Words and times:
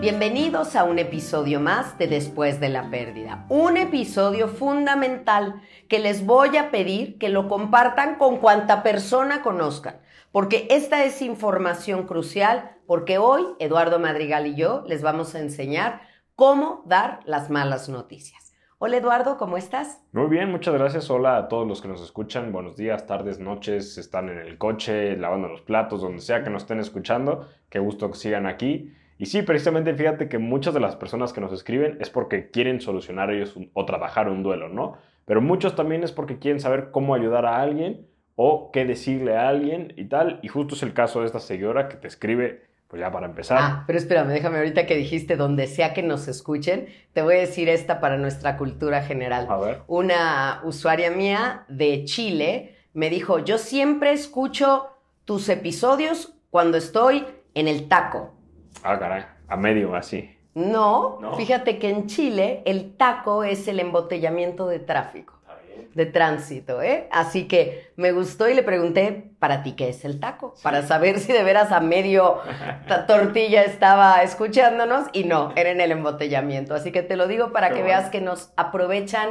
Bienvenidos 0.00 0.76
a 0.76 0.84
un 0.84 1.00
episodio 1.00 1.58
más 1.58 1.98
de 1.98 2.06
Después 2.06 2.60
de 2.60 2.68
la 2.68 2.88
Pérdida. 2.88 3.46
Un 3.48 3.76
episodio 3.76 4.46
fundamental 4.46 5.60
que 5.88 5.98
les 5.98 6.24
voy 6.24 6.56
a 6.56 6.70
pedir 6.70 7.18
que 7.18 7.28
lo 7.28 7.48
compartan 7.48 8.14
con 8.14 8.36
cuanta 8.36 8.84
persona 8.84 9.42
conozcan, 9.42 9.96
porque 10.30 10.68
esta 10.70 11.04
es 11.04 11.20
información 11.20 12.04
crucial, 12.04 12.76
porque 12.86 13.18
hoy 13.18 13.42
Eduardo 13.58 13.98
Madrigal 13.98 14.46
y 14.46 14.54
yo 14.54 14.84
les 14.86 15.02
vamos 15.02 15.34
a 15.34 15.40
enseñar 15.40 16.02
cómo 16.36 16.84
dar 16.86 17.18
las 17.24 17.50
malas 17.50 17.88
noticias. 17.88 18.54
Hola 18.78 18.98
Eduardo, 18.98 19.36
¿cómo 19.36 19.56
estás? 19.56 20.00
Muy 20.12 20.28
bien, 20.28 20.52
muchas 20.52 20.74
gracias. 20.74 21.10
Hola 21.10 21.36
a 21.38 21.48
todos 21.48 21.66
los 21.66 21.82
que 21.82 21.88
nos 21.88 22.00
escuchan. 22.00 22.52
Buenos 22.52 22.76
días, 22.76 23.04
tardes, 23.08 23.40
noches, 23.40 23.98
están 23.98 24.28
en 24.28 24.38
el 24.38 24.58
coche, 24.58 25.16
lavando 25.16 25.48
los 25.48 25.62
platos, 25.62 26.02
donde 26.02 26.20
sea 26.20 26.44
que 26.44 26.50
nos 26.50 26.62
estén 26.62 26.78
escuchando. 26.78 27.48
Qué 27.68 27.80
gusto 27.80 28.08
que 28.12 28.16
sigan 28.16 28.46
aquí. 28.46 28.94
Y 29.18 29.26
sí, 29.26 29.42
precisamente 29.42 29.92
fíjate 29.94 30.28
que 30.28 30.38
muchas 30.38 30.72
de 30.74 30.80
las 30.80 30.94
personas 30.94 31.32
que 31.32 31.40
nos 31.40 31.52
escriben 31.52 31.98
es 32.00 32.08
porque 32.08 32.50
quieren 32.50 32.80
solucionar 32.80 33.30
ellos 33.32 33.56
o 33.72 33.84
trabajar 33.84 34.28
un 34.28 34.44
duelo, 34.44 34.68
¿no? 34.68 34.96
Pero 35.24 35.40
muchos 35.42 35.74
también 35.74 36.04
es 36.04 36.12
porque 36.12 36.38
quieren 36.38 36.60
saber 36.60 36.90
cómo 36.92 37.14
ayudar 37.14 37.44
a 37.44 37.60
alguien 37.60 38.06
o 38.36 38.70
qué 38.72 38.84
decirle 38.84 39.36
a 39.36 39.48
alguien 39.48 39.92
y 39.96 40.04
tal. 40.04 40.38
Y 40.42 40.48
justo 40.48 40.76
es 40.76 40.84
el 40.84 40.94
caso 40.94 41.20
de 41.20 41.26
esta 41.26 41.40
seguidora 41.40 41.88
que 41.88 41.96
te 41.96 42.06
escribe, 42.06 42.62
pues 42.86 43.00
ya 43.00 43.10
para 43.10 43.26
empezar. 43.26 43.58
Ah, 43.60 43.84
pero 43.86 43.98
espérame, 43.98 44.28
déjame 44.28 44.58
ahorita 44.58 44.86
que 44.86 44.94
dijiste 44.94 45.36
donde 45.36 45.66
sea 45.66 45.92
que 45.92 46.04
nos 46.04 46.28
escuchen, 46.28 46.86
te 47.12 47.20
voy 47.20 47.34
a 47.34 47.40
decir 47.40 47.68
esta 47.68 48.00
para 48.00 48.16
nuestra 48.16 48.56
cultura 48.56 49.02
general. 49.02 49.46
A 49.50 49.56
ver. 49.58 49.82
Una 49.88 50.60
usuaria 50.62 51.10
mía 51.10 51.64
de 51.68 52.04
Chile 52.04 52.76
me 52.94 53.10
dijo, 53.10 53.40
yo 53.40 53.58
siempre 53.58 54.12
escucho 54.12 54.86
tus 55.24 55.48
episodios 55.48 56.34
cuando 56.50 56.78
estoy 56.78 57.26
en 57.54 57.66
el 57.66 57.88
taco. 57.88 58.37
Ah, 58.82 58.98
caray, 58.98 59.24
a 59.48 59.56
medio 59.56 59.94
así. 59.94 60.34
No, 60.54 61.18
No. 61.20 61.34
fíjate 61.36 61.78
que 61.78 61.88
en 61.90 62.06
Chile 62.06 62.62
el 62.64 62.96
taco 62.96 63.44
es 63.44 63.68
el 63.68 63.78
embotellamiento 63.80 64.66
de 64.66 64.80
tráfico, 64.80 65.34
Está 65.42 65.54
bien. 65.64 65.88
de 65.94 66.06
tránsito, 66.06 66.82
¿eh? 66.82 67.06
Así 67.12 67.46
que 67.46 67.92
me 67.96 68.10
gustó 68.12 68.48
y 68.48 68.54
le 68.54 68.62
pregunté, 68.64 69.30
¿para 69.38 69.62
ti 69.62 69.72
qué 69.72 69.90
es 69.90 70.04
el 70.04 70.18
taco? 70.18 70.54
Para 70.62 70.82
saber 70.82 71.20
si 71.20 71.32
de 71.32 71.44
veras 71.44 71.70
a 71.70 71.78
medio 71.80 72.38
tortilla 73.06 73.62
estaba 73.62 74.22
escuchándonos 74.22 75.06
y 75.12 75.24
no, 75.24 75.52
era 75.54 75.70
en 75.70 75.80
el 75.80 75.92
embotellamiento. 75.92 76.74
Así 76.74 76.90
que 76.92 77.02
te 77.02 77.16
lo 77.16 77.28
digo 77.28 77.52
para 77.52 77.68
que 77.68 77.74
bueno. 77.74 77.86
veas 77.88 78.10
que 78.10 78.20
nos 78.20 78.52
aprovechan. 78.56 79.30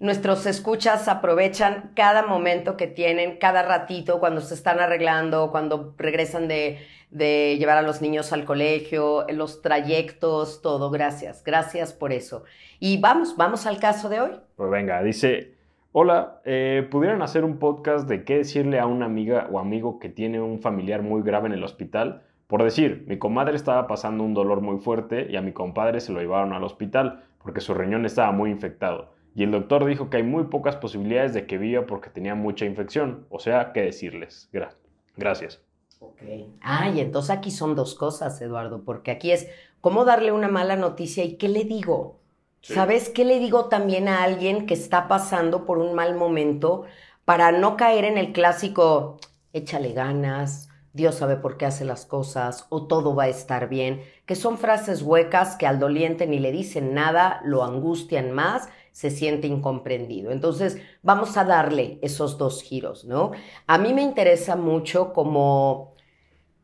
Nuestros 0.00 0.46
escuchas 0.46 1.08
aprovechan 1.08 1.90
cada 1.96 2.22
momento 2.22 2.76
que 2.76 2.86
tienen, 2.86 3.36
cada 3.38 3.62
ratito, 3.62 4.20
cuando 4.20 4.40
se 4.40 4.54
están 4.54 4.78
arreglando, 4.78 5.50
cuando 5.50 5.94
regresan 5.98 6.46
de, 6.46 6.78
de 7.10 7.56
llevar 7.58 7.78
a 7.78 7.82
los 7.82 8.02
niños 8.02 8.32
al 8.32 8.44
colegio, 8.44 9.26
los 9.30 9.62
trayectos, 9.62 10.60
todo. 10.62 10.90
Gracias, 10.90 11.42
gracias 11.44 11.92
por 11.92 12.12
eso. 12.12 12.44
Y 12.80 13.00
vamos, 13.00 13.36
vamos 13.36 13.66
al 13.66 13.78
caso 13.78 14.08
de 14.08 14.20
hoy. 14.20 14.30
Pues 14.56 14.70
venga, 14.70 15.02
dice, 15.02 15.54
hola, 15.92 16.40
eh, 16.44 16.86
¿pudieran 16.90 17.22
hacer 17.22 17.44
un 17.44 17.58
podcast 17.58 18.08
de 18.08 18.24
qué 18.24 18.38
decirle 18.38 18.78
a 18.78 18.86
una 18.86 19.06
amiga 19.06 19.48
o 19.50 19.58
amigo 19.58 19.98
que 19.98 20.08
tiene 20.08 20.40
un 20.40 20.60
familiar 20.60 21.02
muy 21.02 21.22
grave 21.22 21.46
en 21.46 21.54
el 21.54 21.64
hospital? 21.64 22.22
Por 22.46 22.62
decir, 22.62 23.04
mi 23.06 23.18
comadre 23.18 23.56
estaba 23.56 23.86
pasando 23.86 24.24
un 24.24 24.32
dolor 24.34 24.60
muy 24.60 24.78
fuerte 24.78 25.26
y 25.30 25.36
a 25.36 25.42
mi 25.42 25.52
compadre 25.52 26.00
se 26.00 26.12
lo 26.12 26.20
llevaron 26.20 26.52
al 26.52 26.64
hospital 26.64 27.24
porque 27.42 27.60
su 27.60 27.74
riñón 27.74 28.04
estaba 28.06 28.32
muy 28.32 28.50
infectado. 28.50 29.12
Y 29.34 29.44
el 29.44 29.50
doctor 29.50 29.84
dijo 29.84 30.10
que 30.10 30.16
hay 30.16 30.22
muy 30.22 30.44
pocas 30.44 30.76
posibilidades 30.76 31.32
de 31.32 31.46
que 31.46 31.58
viva 31.58 31.86
porque 31.86 32.10
tenía 32.10 32.34
mucha 32.34 32.64
infección. 32.64 33.26
O 33.28 33.38
sea, 33.38 33.72
¿qué 33.72 33.82
decirles? 33.82 34.48
Gra- 34.52 34.74
gracias. 35.16 35.62
Ok. 36.00 36.22
Ah, 36.60 36.90
y 36.90 37.00
entonces 37.00 37.30
aquí 37.30 37.50
son 37.50 37.74
dos 37.74 37.94
cosas, 37.94 38.40
Eduardo, 38.40 38.84
porque 38.84 39.10
aquí 39.10 39.30
es 39.32 39.48
cómo 39.80 40.04
darle 40.04 40.32
una 40.32 40.48
mala 40.48 40.76
noticia 40.76 41.24
y 41.24 41.36
qué 41.36 41.48
le 41.48 41.64
digo. 41.64 42.18
Sí. 42.60 42.74
¿Sabes 42.74 43.08
qué 43.08 43.24
le 43.24 43.38
digo 43.38 43.66
también 43.66 44.08
a 44.08 44.22
alguien 44.22 44.66
que 44.66 44.74
está 44.74 45.08
pasando 45.08 45.64
por 45.64 45.78
un 45.78 45.94
mal 45.94 46.16
momento 46.16 46.84
para 47.24 47.52
no 47.52 47.76
caer 47.76 48.04
en 48.04 48.16
el 48.18 48.32
clásico, 48.32 49.18
échale 49.52 49.92
ganas, 49.92 50.68
Dios 50.92 51.16
sabe 51.16 51.36
por 51.36 51.58
qué 51.58 51.66
hace 51.66 51.84
las 51.84 52.06
cosas 52.06 52.66
o 52.70 52.86
todo 52.86 53.14
va 53.14 53.24
a 53.24 53.28
estar 53.28 53.68
bien, 53.68 54.02
que 54.26 54.34
son 54.34 54.58
frases 54.58 55.02
huecas 55.02 55.56
que 55.56 55.66
al 55.66 55.78
doliente 55.78 56.26
ni 56.26 56.38
le 56.38 56.50
dicen 56.50 56.94
nada, 56.94 57.40
lo 57.44 57.64
angustian 57.64 58.32
más, 58.32 58.68
se 58.98 59.10
siente 59.10 59.46
incomprendido. 59.46 60.32
Entonces, 60.32 60.82
vamos 61.02 61.36
a 61.36 61.44
darle 61.44 62.00
esos 62.02 62.36
dos 62.36 62.64
giros, 62.64 63.04
¿no? 63.04 63.30
A 63.68 63.78
mí 63.78 63.94
me 63.94 64.02
interesa 64.02 64.56
mucho 64.56 65.12
como 65.12 65.94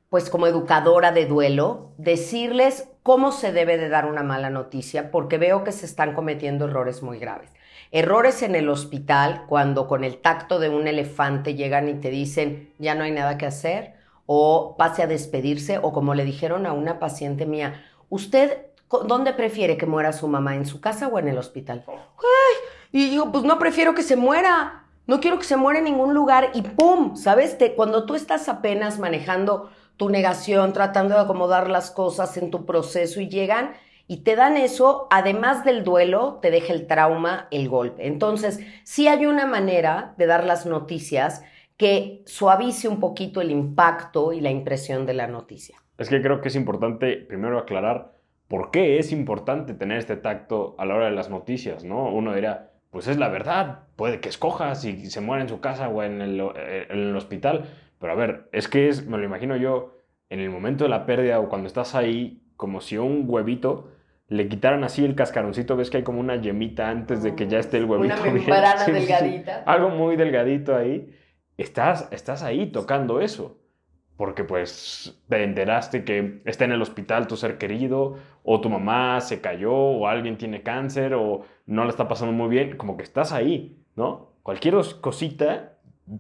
pues 0.09 0.31
como 0.31 0.49
educadora 0.49 1.13
de 1.13 1.27
duelo, 1.27 1.93
decirles 1.97 2.89
cómo 3.05 3.31
se 3.31 3.53
debe 3.53 3.79
de 3.79 3.89
dar 3.89 4.07
una 4.07 4.25
mala 4.25 4.51
noticia, 4.51 5.13
porque 5.13 5.39
veo 5.39 5.63
que 5.63 5.71
se 5.71 5.87
están 5.87 6.15
cometiendo 6.15 6.65
errores 6.65 7.05
muy 7.05 7.21
graves. 7.21 7.53
Errores 7.93 8.43
en 8.43 8.57
el 8.57 8.69
hospital, 8.69 9.45
cuando 9.49 9.87
con 9.87 10.03
el 10.03 10.19
tacto 10.19 10.59
de 10.59 10.71
un 10.71 10.89
elefante 10.89 11.55
llegan 11.55 11.89
y 11.89 11.95
te 11.95 12.11
dicen, 12.11 12.73
ya 12.81 12.97
no 12.97 13.05
hay 13.05 13.13
nada 13.13 13.39
que 13.39 13.47
hacer, 13.47 13.95
o 14.27 14.75
pase 14.77 15.05
a 15.05 15.07
despedirse, 15.07 15.79
o 15.79 15.93
como 15.93 16.15
le 16.15 16.25
dijeron 16.25 16.67
a 16.67 16.73
una 16.73 16.99
paciente 16.99 17.47
mía, 17.47 17.85
¿usted 18.09 18.74
dónde 19.07 19.33
prefiere 19.33 19.77
que 19.77 19.87
muera 19.87 20.13
su 20.13 20.29
mamá, 20.29 20.57
en 20.57 20.67
su 20.67 20.81
casa 20.81 21.09
o 21.09 21.19
en 21.19 21.29
el 21.29 21.39
hospital? 21.39 21.85
¡Ay! 21.89 22.55
Y 22.93 23.11
digo, 23.11 23.33
pues 23.33 23.45
no 23.45 23.59
prefiero 23.59 23.95
que 23.95 24.03
se 24.03 24.17
muera. 24.17 24.85
No 25.07 25.21
quiero 25.21 25.39
que 25.39 25.45
se 25.45 25.57
muera 25.57 25.81
en 25.81 25.85
ningún 25.85 26.15
lugar 26.15 26.51
y 26.55 26.63
¡pum! 26.63 27.17
¿Sabes? 27.17 27.59
Te- 27.59 27.75
cuando 27.75 28.07
tú 28.07 28.15
estás 28.15 28.49
apenas 28.49 28.99
manejando 28.99 29.71
tu 29.97 30.09
negación, 30.09 30.73
tratando 30.73 31.15
de 31.15 31.21
acomodar 31.21 31.69
las 31.69 31.91
cosas 31.91 32.37
en 32.37 32.51
tu 32.51 32.65
proceso 32.65 33.21
y 33.21 33.29
llegan 33.29 33.73
y 34.07 34.19
te 34.19 34.35
dan 34.37 34.57
eso, 34.57 35.07
además 35.11 35.65
del 35.65 35.83
duelo, 35.85 36.39
te 36.43 36.51
deja 36.51 36.73
el 36.73 36.87
trauma, 36.87 37.49
el 37.51 37.69
golpe. 37.69 38.07
Entonces, 38.07 38.61
sí 38.85 39.09
hay 39.09 39.27
una 39.27 39.47
manera 39.47 40.15
de 40.19 40.27
dar 40.27 40.45
las 40.45 40.67
noticias 40.67 41.43
que 41.77 42.23
suavice 42.27 42.89
un 42.89 43.01
poquito 43.01 43.41
el 43.41 43.51
impacto 43.51 44.33
y 44.33 44.41
la 44.41 44.51
impresión 44.51 45.07
de 45.07 45.15
la 45.15 45.27
noticia. 45.27 45.77
Es 45.99 46.09
que 46.09 46.21
creo 46.23 46.41
que 46.41 46.49
es 46.49 46.57
importante 46.57 47.17
primero 47.17 47.59
aclarar 47.59 48.14
por 48.49 48.71
qué 48.71 48.99
es 48.99 49.13
importante 49.13 49.75
tener 49.75 49.99
este 49.99 50.17
tacto 50.17 50.75
a 50.79 50.85
la 50.85 50.95
hora 50.95 51.07
de 51.07 51.13
las 51.13 51.31
noticias, 51.31 51.85
¿no? 51.85 52.09
Uno 52.13 52.35
dirá, 52.35 52.71
pues 52.91 53.09
es 53.09 53.17
la 53.19 53.29
verdad, 53.29 53.81
puede 53.97 54.21
que 54.21 54.29
escoja 54.29 54.75
si 54.75 55.11
se 55.11 55.21
muere 55.21 55.43
en 55.43 55.49
su 55.49 55.61
casa 55.61 55.89
o 55.89 56.03
en 56.03 56.21
el, 56.21 56.41
eh, 56.57 56.87
en 56.91 56.99
el 56.99 57.17
hospital, 57.17 57.65
pero 57.99 58.13
a 58.13 58.17
ver, 58.17 58.49
es 58.53 58.69
que 58.69 58.89
es, 58.89 59.07
me 59.07 59.19
lo 59.19 59.25
imagino 59.25 59.57
yo, 59.57 59.99
en 60.31 60.41
el 60.41 60.51
momento 60.51 60.85
de 60.85 60.91
la 60.91 61.07
pérdida 61.07 61.41
o 61.41 61.49
cuando 61.49 61.67
estás 61.67 61.95
ahí, 61.95 62.43
como 62.57 62.81
si 62.81 62.97
un 62.99 63.25
huevito 63.27 63.91
le 64.29 64.49
quitaran 64.49 64.85
así 64.85 65.05
el 65.05 65.15
cascaroncito, 65.15 65.77
ves 65.77 65.91
que 65.91 65.99
hay 65.99 66.03
como 66.03 66.21
una 66.21 66.37
yemita 66.37 66.89
antes 66.89 67.23
de 67.23 67.35
que 67.35 67.47
ya 67.47 67.59
esté 67.59 67.79
el 67.79 67.85
huevito 67.85 68.15
Una 68.15 68.23
bien. 68.23 68.35
membrana 68.37 68.79
Sí, 68.79 68.93
sí, 68.93 69.01
sí. 69.01 69.07
delgadita. 69.07 69.63
Algo 69.67 69.91
muy 69.91 70.17
delgadito 70.17 70.75
ahí. 70.75 71.15
Estás, 71.57 72.09
estás 72.11 72.43
ahí 72.43 72.73
tocando 72.73 73.21
eso 73.21 73.59
porque 74.17 74.45
pues 74.45 75.21
te 75.29 75.43
enteraste 75.43 76.05
que 76.05 76.41
está 76.45 76.65
en 76.65 76.73
el 76.73 76.83
hospital 76.83 77.27
tu 77.27 77.37
ser 77.37 77.59
querido, 77.59 78.17
o 78.43 78.61
tu 78.61 78.71
mamá 78.71 79.21
se 79.21 79.41
cayó, 79.41 79.73
o 79.75 80.07
alguien 80.07 80.39
tiene 80.39 80.63
cáncer, 80.63 81.15
o 81.15 81.43
no 81.67 81.85
la 81.85 81.91
está 81.91 82.07
pasando 82.09 82.33
muy 82.33 82.49
bien, 82.49 82.77
como 82.77 82.97
que 82.97 83.03
estás 83.03 83.33
ahí, 83.33 83.77
¿no? 83.97 84.33
Cualquier 84.43 84.77
os- 84.77 84.95
cosita 84.95 85.71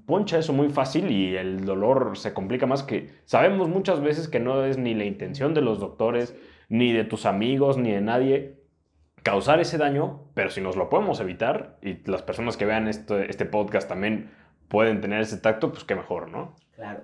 poncha 0.06 0.38
eso 0.38 0.52
muy 0.54 0.70
fácil 0.70 1.10
y 1.10 1.36
el 1.36 1.66
dolor 1.66 2.16
se 2.16 2.32
complica 2.32 2.64
más 2.66 2.82
que 2.82 3.10
sabemos 3.26 3.68
muchas 3.68 4.00
veces 4.00 4.28
que 4.28 4.40
no 4.40 4.64
es 4.64 4.78
ni 4.78 4.94
la 4.94 5.04
intención 5.04 5.52
de 5.52 5.60
los 5.60 5.78
doctores, 5.78 6.34
ni 6.70 6.92
de 6.92 7.04
tus 7.04 7.26
amigos, 7.26 7.76
ni 7.76 7.92
de 7.92 8.00
nadie 8.00 8.54
causar 9.22 9.60
ese 9.60 9.76
daño, 9.78 10.22
pero 10.34 10.50
si 10.50 10.60
nos 10.62 10.76
lo 10.76 10.88
podemos 10.88 11.20
evitar 11.20 11.78
y 11.82 11.98
las 12.10 12.22
personas 12.22 12.56
que 12.56 12.64
vean 12.64 12.88
este, 12.88 13.30
este 13.30 13.44
podcast 13.44 13.88
también 13.88 14.30
pueden 14.68 15.00
tener 15.02 15.20
ese 15.20 15.36
tacto, 15.38 15.70
pues 15.70 15.84
qué 15.84 15.94
mejor, 15.94 16.30
¿no? 16.30 16.56
Claro. 16.76 17.02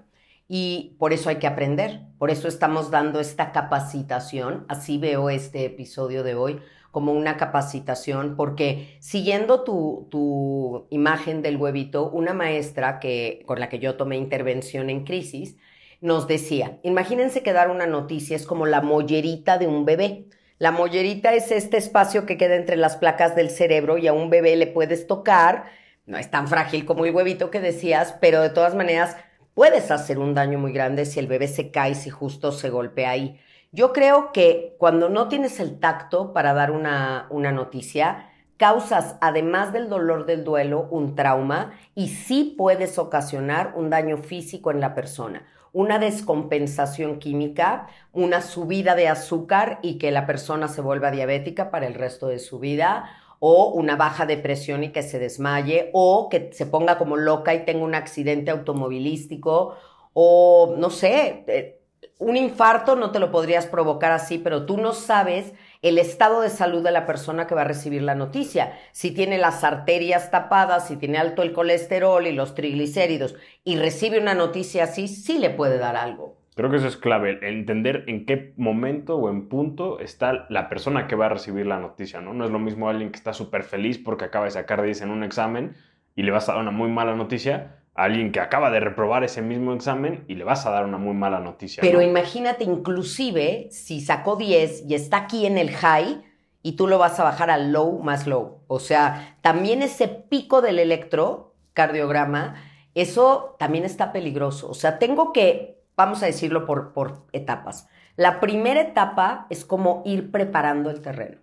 Y 0.53 0.97
por 0.99 1.13
eso 1.13 1.29
hay 1.29 1.37
que 1.37 1.47
aprender, 1.47 2.01
por 2.19 2.29
eso 2.29 2.49
estamos 2.49 2.91
dando 2.91 3.21
esta 3.21 3.53
capacitación, 3.53 4.65
así 4.69 4.99
veo 4.99 5.31
este 5.31 5.65
episodio 5.65 6.25
de 6.25 6.35
hoy 6.35 6.59
como 6.91 7.13
una 7.13 7.37
capacitación, 7.37 8.35
porque 8.35 8.97
siguiendo 8.99 9.63
tu, 9.63 10.09
tu 10.11 10.89
imagen 10.91 11.43
del 11.43 11.57
huevito, 11.57 12.11
una 12.11 12.35
maestra 12.35 12.99
que, 12.99 13.45
con 13.47 13.61
la 13.61 13.69
que 13.69 13.79
yo 13.79 13.95
tomé 13.95 14.17
intervención 14.17 14.91
en 14.91 15.05
crisis 15.05 15.57
nos 16.01 16.27
decía, 16.27 16.81
imagínense 16.83 17.45
que 17.45 17.53
dar 17.53 17.71
una 17.71 17.87
noticia 17.87 18.35
es 18.35 18.45
como 18.45 18.67
la 18.67 18.81
mollerita 18.81 19.57
de 19.57 19.69
un 19.69 19.85
bebé. 19.85 20.27
La 20.59 20.73
mollerita 20.73 21.33
es 21.33 21.53
este 21.53 21.77
espacio 21.77 22.27
que 22.27 22.37
queda 22.37 22.57
entre 22.57 22.75
las 22.75 22.97
placas 22.97 23.37
del 23.37 23.51
cerebro 23.51 23.99
y 23.99 24.09
a 24.09 24.13
un 24.13 24.31
bebé 24.31 24.57
le 24.57 24.67
puedes 24.67 25.07
tocar. 25.07 25.67
No 26.07 26.19
es 26.19 26.29
tan 26.29 26.49
frágil 26.49 26.87
como 26.87 27.05
el 27.05 27.15
huevito 27.15 27.53
que 27.53 27.61
decías, 27.61 28.17
pero 28.21 28.43
de 28.43 28.51
todas 28.51 28.75
maneras 28.75 29.17
puedes 29.55 29.91
hacer 29.91 30.19
un 30.19 30.35
daño 30.35 30.59
muy 30.59 30.73
grande 30.73 31.05
si 31.05 31.19
el 31.21 31.27
bebé 31.27 31.49
se 31.49 31.71
cae, 31.71 31.95
si 31.95 32.11
justo 32.11 32.53
se 32.53 32.71
golpea 32.71 33.11
ahí. 33.11 33.41
Yo 33.73 33.93
creo 33.93 34.33
que 34.33 34.75
cuando 34.79 35.09
no 35.09 35.29
tienes 35.29 35.61
el 35.61 35.79
tacto 35.79 36.33
para 36.33 36.55
dar 36.55 36.71
una, 36.73 37.27
una 37.31 37.53
noticia, 37.53 38.31
causas, 38.57 39.17
además 39.21 39.73
del 39.73 39.89
dolor 39.89 40.27
del 40.27 40.45
duelo, 40.45 40.87
un 40.91 41.15
trauma 41.15 41.73
y 41.95 42.09
sí 42.09 42.55
puedes 42.59 42.99
ocasionar 42.99 43.73
un 43.77 43.89
daño 43.89 44.19
físico 44.19 44.71
en 44.71 44.81
la 44.81 44.95
persona, 44.95 45.47
una 45.73 45.99
descompensación 45.99 47.19
química, 47.21 47.87
una 48.13 48.43
subida 48.43 48.95
de 48.95 49.09
azúcar 49.09 49.79
y 49.83 49.99
que 49.99 50.11
la 50.11 50.27
persona 50.27 50.69
se 50.69 50.81
vuelva 50.81 51.11
diabética 51.11 51.71
para 51.71 51.87
el 51.87 51.95
resto 51.95 52.27
de 52.27 52.39
su 52.39 52.59
vida, 52.59 53.09
o 53.41 53.73
una 53.73 53.97
baja 53.97 54.27
de 54.27 54.37
presión 54.37 54.85
y 54.85 54.93
que 54.93 55.03
se 55.03 55.19
desmaye, 55.19 55.91
o 55.93 56.29
que 56.29 56.51
se 56.53 56.67
ponga 56.67 56.99
como 56.99 57.17
loca 57.17 57.55
y 57.55 57.65
tenga 57.65 57.85
un 57.85 57.95
accidente 57.95 58.51
automovilístico, 58.53 59.77
o 60.13 60.75
no 60.79 60.91
sé, 60.91 61.45
eh, 61.49 61.81
un 62.19 62.37
infarto 62.37 62.97
no 62.97 63.11
te 63.13 63.19
lo 63.19 63.31
podrías 63.31 63.67
provocar 63.67 64.13
así, 64.13 64.39
pero 64.39 64.67
tú 64.67 64.77
no 64.77 64.93
sabes 64.93 65.55
el 65.83 65.99
estado 65.99 66.43
de 66.43 66.51
salud 66.51 66.83
de 66.83 66.91
la 66.91 67.07
persona 67.07 67.47
que 67.47 67.55
va 67.55 67.63
a 67.63 67.65
recibir 67.65 68.03
la 68.03 68.15
noticia. 68.15 68.79
Si 68.93 69.11
tiene 69.13 69.39
las 69.39 69.65
arterias 69.65 70.31
tapadas, 70.31 70.87
si 70.89 70.97
tiene 70.97 71.19
alto 71.19 71.43
el 71.43 71.55
colesterol 71.55 72.27
y 72.27 72.33
los 72.33 72.55
triglicéridos 72.55 73.37
y 73.65 73.77
recibe 73.77 74.21
una 74.21 74.35
noticia 74.35 74.85
así, 74.85 75.09
sí 75.09 75.39
le 75.39 75.51
puede 75.51 75.79
dar 75.79 75.97
algo. 75.97 76.40
Creo 76.55 76.71
que 76.71 76.77
eso 76.77 76.89
es 76.89 76.97
clave, 76.97 77.39
entender 77.43 78.05
en 78.07 78.27
qué 78.27 78.53
momento 78.57 79.17
o 79.17 79.31
en 79.31 79.49
punto 79.49 80.01
está 80.01 80.47
la 80.51 80.69
persona 80.69 81.07
que 81.07 81.17
va 81.17 81.27
a 81.27 81.31
recibir 81.31 81.67
la 81.67 81.79
noticia, 81.79 82.21
¿no? 82.21 82.35
No 82.35 82.45
es 82.45 82.51
lo 82.51 82.59
mismo 82.59 82.89
alguien 82.89 83.11
que 83.11 83.17
está 83.17 83.33
súper 83.33 83.63
feliz 83.63 83.99
porque 83.99 84.25
acaba 84.25 84.47
de 84.47 84.51
sacar 84.51 84.83
10 84.83 85.03
en 85.03 85.11
un 85.11 85.23
examen 85.23 85.75
y 86.17 86.23
le 86.23 86.33
vas 86.33 86.49
a 86.49 86.53
dar 86.53 86.61
una 86.61 86.73
muy 86.73 86.91
mala 86.91 87.15
noticia 87.15 87.81
alguien 87.95 88.33
que 88.33 88.41
acaba 88.41 88.71
de 88.71 88.81
reprobar 88.81 89.25
ese 89.25 89.43
mismo 89.43 89.73
examen 89.75 90.25
y 90.29 90.35
le 90.35 90.45
vas 90.45 90.65
a 90.67 90.71
dar 90.71 90.85
una 90.85 90.99
muy 90.99 91.15
mala 91.15 91.41
noticia. 91.41 91.81
Pero 91.83 92.01
imagínate 92.01 92.65
inclusive 92.65 93.69
si 93.71 94.01
sacó 94.01 94.37
10 94.37 94.85
y 94.89 94.95
está 94.95 95.19
aquí 95.19 95.47
en 95.47 95.59
el 95.59 95.71
high 95.71 96.23
y 96.63 96.73
tú 96.73 96.87
lo 96.87 96.99
vas 96.99 97.19
a 97.21 97.25
bajar 97.25 97.51
al 97.51 97.73
low 97.73 98.01
más 98.03 98.27
low. 98.27 98.63
O 98.69 98.81
sea, 98.81 99.39
también 99.43 99.83
ese 99.83 100.09
pico 100.09 100.63
del 100.63 100.79
electrocardiograma, 100.79 102.55
eso 102.95 103.57
también 103.59 103.85
está 103.85 104.13
peligroso. 104.13 104.71
O 104.71 104.75
sea, 104.75 104.99
tengo 104.99 105.33
que, 105.33 105.80
vamos 106.01 106.23
a 106.23 106.27
decirlo 106.27 106.65
por, 106.65 107.27
etapas. 107.33 107.89
La 108.17 108.41
primera 108.41 108.81
etapa 108.81 109.47
es 109.51 109.67
como 109.67 110.03
ir 110.07 110.31
preparando 110.31 110.89
el 110.91 111.03
terreno. 111.03 111.39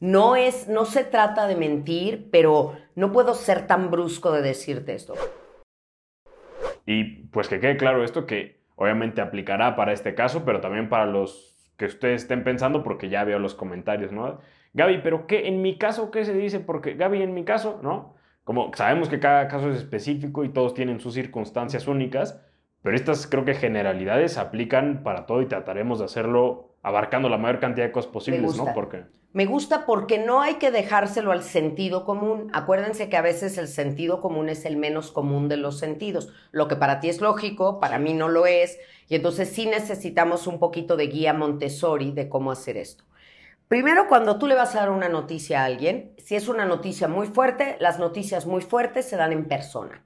No 0.00 0.34
es, 0.34 0.66
no 0.68 0.84
se 0.84 1.04
trata 1.04 1.46
de 1.46 1.54
mentir, 1.54 2.28
pero 2.32 2.76
no 2.96 3.12
puedo 3.12 3.34
ser 3.34 3.68
tan 3.68 3.90
brusco 3.92 4.32
de 4.32 4.42
decirte 4.42 4.94
esto. 4.94 5.14
Y 6.84 7.26
pues 7.28 7.48
que 7.48 7.60
quede 7.60 7.76
claro 7.76 8.02
esto 8.02 8.26
que 8.26 8.60
obviamente 8.74 9.20
aplicará 9.20 9.76
para 9.76 9.92
este 9.92 10.16
caso, 10.16 10.44
pero 10.44 10.60
también 10.60 10.88
para 10.88 11.06
los 11.06 11.56
que 11.76 11.86
ustedes 11.86 12.22
estén 12.22 12.42
pensando, 12.42 12.82
porque 12.82 13.08
ya 13.08 13.22
veo 13.22 13.38
los 13.38 13.54
comentarios, 13.54 14.10
¿no? 14.10 14.40
Gaby, 14.74 14.98
pero 15.04 15.28
¿qué 15.28 15.46
en 15.46 15.62
mi 15.62 15.78
caso 15.78 16.10
qué 16.10 16.24
se 16.24 16.34
dice? 16.34 16.58
Porque 16.58 16.94
Gaby, 16.94 17.22
en 17.22 17.34
mi 17.34 17.44
caso, 17.44 17.78
¿no? 17.84 18.16
Como 18.42 18.72
sabemos 18.74 19.08
que 19.08 19.20
cada 19.20 19.46
caso 19.46 19.70
es 19.70 19.76
específico 19.76 20.42
y 20.42 20.48
todos 20.48 20.74
tienen 20.74 20.98
sus 20.98 21.14
circunstancias 21.14 21.86
únicas, 21.86 22.42
pero 22.82 22.96
estas 22.96 23.26
creo 23.26 23.44
que 23.44 23.54
generalidades 23.54 24.38
aplican 24.38 25.02
para 25.02 25.26
todo 25.26 25.42
y 25.42 25.46
trataremos 25.46 26.00
de 26.00 26.06
hacerlo 26.06 26.74
abarcando 26.82 27.28
la 27.28 27.38
mayor 27.38 27.60
cantidad 27.60 27.86
de 27.86 27.92
cosas 27.92 28.10
posibles, 28.10 28.56
¿no? 28.56 28.66
Porque 28.74 29.04
me 29.34 29.46
gusta 29.46 29.86
porque 29.86 30.18
no 30.18 30.42
hay 30.42 30.56
que 30.56 30.70
dejárselo 30.70 31.32
al 31.32 31.42
sentido 31.42 32.04
común. 32.04 32.50
Acuérdense 32.52 33.08
que 33.08 33.16
a 33.16 33.22
veces 33.22 33.56
el 33.56 33.66
sentido 33.66 34.20
común 34.20 34.50
es 34.50 34.66
el 34.66 34.76
menos 34.76 35.10
común 35.10 35.48
de 35.48 35.56
los 35.56 35.78
sentidos. 35.78 36.30
Lo 36.50 36.68
que 36.68 36.76
para 36.76 37.00
ti 37.00 37.08
es 37.08 37.22
lógico, 37.22 37.80
para 37.80 37.98
mí 37.98 38.12
no 38.12 38.28
lo 38.28 38.44
es. 38.44 38.78
Y 39.08 39.14
entonces 39.14 39.48
sí 39.48 39.64
necesitamos 39.64 40.46
un 40.46 40.58
poquito 40.58 40.96
de 40.96 41.06
guía 41.06 41.32
Montessori 41.32 42.10
de 42.10 42.28
cómo 42.28 42.50
hacer 42.50 42.76
esto. 42.76 43.04
Primero, 43.68 44.06
cuando 44.06 44.38
tú 44.38 44.46
le 44.46 44.54
vas 44.54 44.76
a 44.76 44.80
dar 44.80 44.90
una 44.90 45.08
noticia 45.08 45.62
a 45.62 45.64
alguien, 45.64 46.12
si 46.18 46.34
es 46.36 46.48
una 46.48 46.66
noticia 46.66 47.08
muy 47.08 47.26
fuerte, 47.26 47.78
las 47.80 47.98
noticias 47.98 48.44
muy 48.44 48.60
fuertes 48.60 49.08
se 49.08 49.16
dan 49.16 49.32
en 49.32 49.46
persona. 49.46 50.04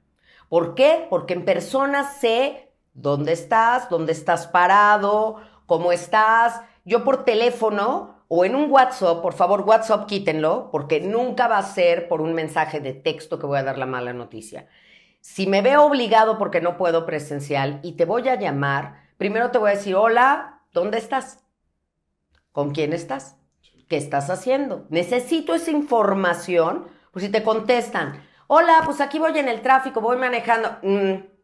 ¿Por 0.48 0.76
qué? 0.76 1.08
Porque 1.10 1.34
en 1.34 1.44
persona 1.44 2.04
sé 2.04 2.65
dónde 2.96 3.32
estás, 3.32 3.88
dónde 3.88 4.12
estás 4.12 4.46
parado, 4.46 5.36
cómo 5.66 5.92
estás. 5.92 6.60
Yo 6.84 7.04
por 7.04 7.24
teléfono 7.24 8.24
o 8.28 8.44
en 8.44 8.56
un 8.56 8.70
WhatsApp, 8.70 9.22
por 9.22 9.34
favor, 9.34 9.60
WhatsApp 9.60 10.06
quítenlo, 10.06 10.70
porque 10.72 11.00
nunca 11.00 11.46
va 11.46 11.58
a 11.58 11.62
ser 11.62 12.08
por 12.08 12.20
un 12.20 12.34
mensaje 12.34 12.80
de 12.80 12.92
texto 12.92 13.38
que 13.38 13.46
voy 13.46 13.58
a 13.58 13.62
dar 13.62 13.78
la 13.78 13.86
mala 13.86 14.12
noticia. 14.12 14.66
Si 15.20 15.46
me 15.46 15.62
veo 15.62 15.84
obligado 15.84 16.38
porque 16.38 16.60
no 16.60 16.76
puedo 16.76 17.06
presencial 17.06 17.80
y 17.82 17.92
te 17.92 18.04
voy 18.04 18.28
a 18.28 18.36
llamar, 18.36 19.10
primero 19.16 19.50
te 19.50 19.58
voy 19.58 19.70
a 19.70 19.74
decir, 19.74 19.94
hola, 19.94 20.62
¿dónde 20.72 20.98
estás? 20.98 21.44
¿Con 22.52 22.70
quién 22.70 22.92
estás? 22.92 23.36
¿Qué 23.88 23.96
estás 23.96 24.30
haciendo? 24.30 24.86
Necesito 24.88 25.54
esa 25.54 25.70
información, 25.70 26.86
pues 27.12 27.24
si 27.24 27.30
te 27.30 27.44
contestan, 27.44 28.22
hola, 28.46 28.82
pues 28.84 29.00
aquí 29.00 29.18
voy 29.18 29.38
en 29.38 29.48
el 29.48 29.62
tráfico, 29.62 30.00
voy 30.00 30.16
manejando. 30.16 30.78
Mm, 30.82 31.35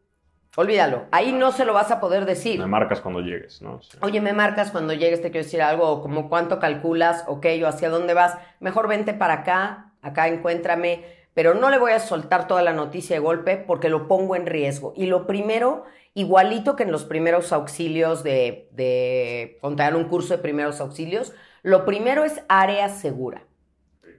Olvídalo, 0.55 1.05
ahí 1.09 1.31
no 1.31 1.51
se 1.51 1.65
lo 1.65 1.73
vas 1.73 1.89
a 1.89 1.99
poder 1.99 2.25
decir. 2.25 2.59
Me 2.59 2.67
marcas 2.67 3.01
cuando 3.01 3.21
llegues, 3.21 3.63
¿no? 3.63 3.79
Oye, 4.01 4.21
me 4.21 4.33
marcas 4.33 4.69
cuando 4.69 4.93
llegues, 4.93 5.19
te 5.19 5.31
quiero 5.31 5.45
decir 5.45 5.63
algo, 5.63 5.99
como 6.03 6.29
cuánto 6.29 6.59
calculas, 6.59 7.23
ok, 7.27 7.47
o 7.63 7.67
hacia 7.67 7.89
dónde 7.89 8.13
vas. 8.13 8.37
Mejor 8.59 8.87
vente 8.87 9.15
para 9.15 9.33
acá, 9.33 9.93
acá 10.03 10.27
encuéntrame, 10.27 11.05
pero 11.33 11.55
no 11.55 11.71
le 11.71 11.79
voy 11.79 11.93
a 11.93 11.99
soltar 11.99 12.45
toda 12.47 12.61
la 12.61 12.73
noticia 12.73 13.15
de 13.15 13.19
golpe 13.19 13.57
porque 13.57 13.89
lo 13.89 14.07
pongo 14.07 14.35
en 14.35 14.45
riesgo. 14.45 14.93
Y 14.95 15.07
lo 15.07 15.25
primero, 15.25 15.85
igualito 16.13 16.75
que 16.75 16.83
en 16.83 16.91
los 16.91 17.03
primeros 17.03 17.51
auxilios 17.51 18.23
de, 18.23 18.69
de 18.73 19.57
contar 19.59 19.95
un 19.95 20.03
curso 20.03 20.35
de 20.35 20.43
primeros 20.43 20.79
auxilios, 20.81 21.33
lo 21.63 21.83
primero 21.83 22.25
es 22.25 22.43
área 22.47 22.89
segura. 22.89 23.41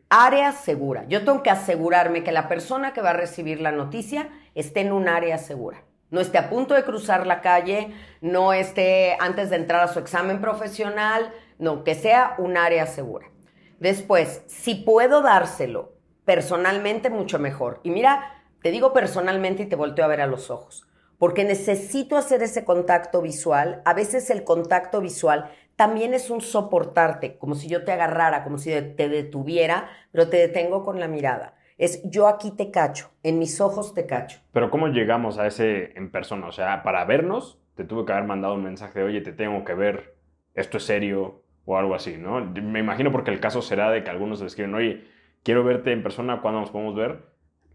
Área 0.09 0.51
segura. 0.51 1.05
Yo 1.07 1.25
tengo 1.25 1.45
que 1.45 1.51
asegurarme 1.51 2.25
que 2.25 2.33
la 2.33 2.49
persona 2.49 2.93
que 2.93 3.03
va 3.03 3.11
a 3.11 3.15
recibir 3.15 3.61
la 3.61 3.71
noticia 3.71 4.31
esté 4.57 4.81
en 4.81 4.91
un 4.91 5.07
área 5.09 5.39
segura 5.39 5.85
no 6.11 6.21
esté 6.21 6.39
a 6.39 6.51
punto 6.51 6.75
de 6.75 6.85
cruzar 6.85 7.27
la 7.27 7.41
calle, 7.41 7.93
no 8.21 8.53
esté 8.53 9.17
antes 9.21 9.51
de 9.51 9.57
entrar 9.57 9.83
a 9.83 9.93
su 9.93 9.99
examen 9.99 10.41
profesional, 10.41 11.33
no, 11.59 11.85
que 11.85 11.95
sea 11.95 12.35
un 12.39 12.57
área 12.57 12.87
segura. 12.87 13.27
Después, 13.81 14.43
si 14.47 14.75
puedo 14.77 15.23
dárselo 15.23 15.95
personalmente, 16.25 17.11
mucho 17.11 17.39
mejor. 17.39 17.81
Y 17.83 17.91
mira, 17.91 18.43
te 18.63 18.71
digo 18.71 18.93
personalmente 18.93 19.65
y 19.65 19.67
te 19.67 19.77
volteo 19.77 20.05
a 20.05 20.09
ver 20.09 20.21
a 20.21 20.27
los 20.27 20.51
ojos, 20.51 20.87
porque 21.19 21.45
necesito 21.45 22.17
hacer 22.17 22.43
ese 22.43 22.65
contacto 22.65 23.21
visual. 23.21 23.83
A 23.85 23.93
veces 23.93 24.31
el 24.31 24.45
contacto 24.45 25.01
visual 25.01 25.51
también 25.77 26.15
es 26.15 26.31
un 26.31 26.41
soportarte, 26.41 27.37
como 27.39 27.57
si 27.57 27.69
yo 27.69 27.85
te 27.85 27.93
agarrara, 27.93 28.45
como 28.45 28.59
si 28.59 28.71
te 28.71 29.09
detuviera, 29.09 29.91
pero 30.13 30.29
te 30.29 30.37
detengo 30.39 30.85
con 30.85 31.01
la 31.01 31.09
mirada. 31.09 31.57
Es 31.77 32.03
yo 32.05 32.29
aquí 32.29 32.53
te 32.53 32.71
cacho, 32.71 33.11
en 33.23 33.39
mis 33.39 33.61
ojos 33.61 33.95
te 33.95 34.07
cacho. 34.07 34.39
Pero 34.53 34.71
¿cómo 34.71 34.89
llegamos 34.89 35.39
a 35.39 35.47
ese 35.47 35.93
en 35.97 36.11
persona? 36.11 36.47
O 36.47 36.53
sea, 36.53 36.83
para 36.83 37.05
vernos, 37.05 37.59
te 37.75 37.85
tuve 37.85 38.05
que 38.05 38.13
haber 38.13 38.25
mandado 38.25 38.55
un 38.55 38.63
mensaje 38.63 39.01
de, 39.01 39.05
oye, 39.05 39.21
te 39.21 39.33
tengo 39.33 39.65
que 39.65 39.75
ver, 39.75 40.15
esto 40.55 40.79
es 40.79 40.85
serio 40.85 41.43
o 41.65 41.77
algo 41.77 41.95
así, 41.95 42.17
¿no? 42.17 42.45
Me 42.45 42.79
imagino 42.79 43.11
porque 43.11 43.31
el 43.31 43.41
caso 43.41 43.63
será 43.63 43.91
de 43.91 44.05
que 44.05 44.11
algunos 44.11 44.41
le 44.41 44.47
escriben, 44.47 44.75
oye, 44.75 45.05
quiero 45.43 45.65
verte 45.65 45.93
en 45.93 46.03
persona, 46.03 46.41
¿cuándo 46.41 46.61
nos 46.61 46.71
podemos 46.71 46.95
ver? 46.95 47.23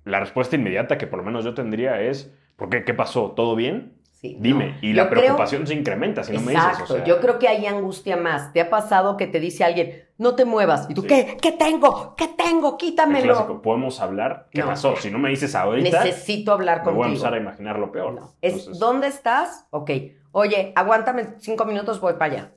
La 0.06 0.20
respuesta 0.20 0.56
inmediata 0.56 0.98
que 0.98 1.08
por 1.08 1.20
lo 1.20 1.26
menos 1.26 1.44
yo 1.44 1.54
tendría 1.54 2.02
es, 2.02 2.34
¿por 2.56 2.70
qué? 2.70 2.84
¿Qué 2.86 2.94
pasó? 2.94 3.32
¿Todo 3.32 3.56
bien? 3.56 4.00
Dime, 4.22 4.78
y 4.82 4.92
la 4.92 5.10
preocupación 5.10 5.66
se 5.66 5.74
incrementa 5.74 6.24
si 6.24 6.34
no 6.34 6.42
me 6.42 6.52
dices. 6.52 6.80
Exacto, 6.80 7.06
yo 7.06 7.22
creo 7.22 7.40
que 7.40 7.48
hay 7.48 7.66
angustia 7.66 8.18
más. 8.18 8.52
¿Te 8.52 8.60
ha 8.60 8.70
pasado 8.70 9.16
que 9.16 9.28
te 9.28 9.40
dice 9.40 9.64
alguien, 9.64 10.09
no 10.20 10.36
te 10.36 10.46
muevas? 10.46 10.86
¿Y 10.90 10.94
tú 10.94 11.04
qué? 11.04 11.38
¿Qué 11.42 11.54
tengo? 11.54 12.14
¿Qué 12.16 12.28
tengo? 12.28 12.78
Quítamelo. 12.78 13.62
¿podemos 13.62 14.00
hablar? 14.00 14.48
¿Qué 14.52 14.62
pasó? 14.62 14.96
Si 14.98 15.10
no 15.10 15.18
me 15.18 15.30
dices 15.30 15.56
ahorita. 15.56 16.04
Necesito 16.04 16.52
hablar 16.52 16.84
contigo. 16.84 16.98
voy 16.98 17.06
a 17.06 17.08
empezar 17.08 17.34
a 17.34 17.38
imaginar 17.38 17.80
lo 17.80 17.92
peor. 17.92 18.22
Es, 18.42 18.78
¿Dónde 18.78 19.08
estás? 19.08 19.66
Ok. 19.72 19.90
Oye, 20.32 20.74
aguántame 20.76 21.36
cinco 21.40 21.66
minutos, 21.66 22.00
voy 22.00 22.14
para 22.14 22.26
allá. 22.26 22.52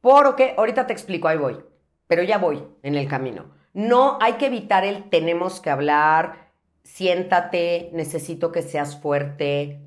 ¿Por 0.00 0.36
qué? 0.36 0.54
Ahorita 0.56 0.86
te 0.86 0.92
explico, 0.92 1.26
ahí 1.26 1.38
voy. 1.38 1.58
Pero 2.06 2.22
ya 2.22 2.38
voy 2.38 2.62
en 2.82 2.94
el 2.94 3.08
camino. 3.08 3.46
No 3.72 4.18
hay 4.20 4.34
que 4.34 4.46
evitar 4.46 4.84
el 4.84 5.08
tenemos 5.10 5.60
que 5.60 5.70
hablar 5.70 6.50
siéntate, 6.82 7.90
necesito 7.92 8.50
que 8.52 8.62
seas 8.62 9.00
fuerte, 9.00 9.80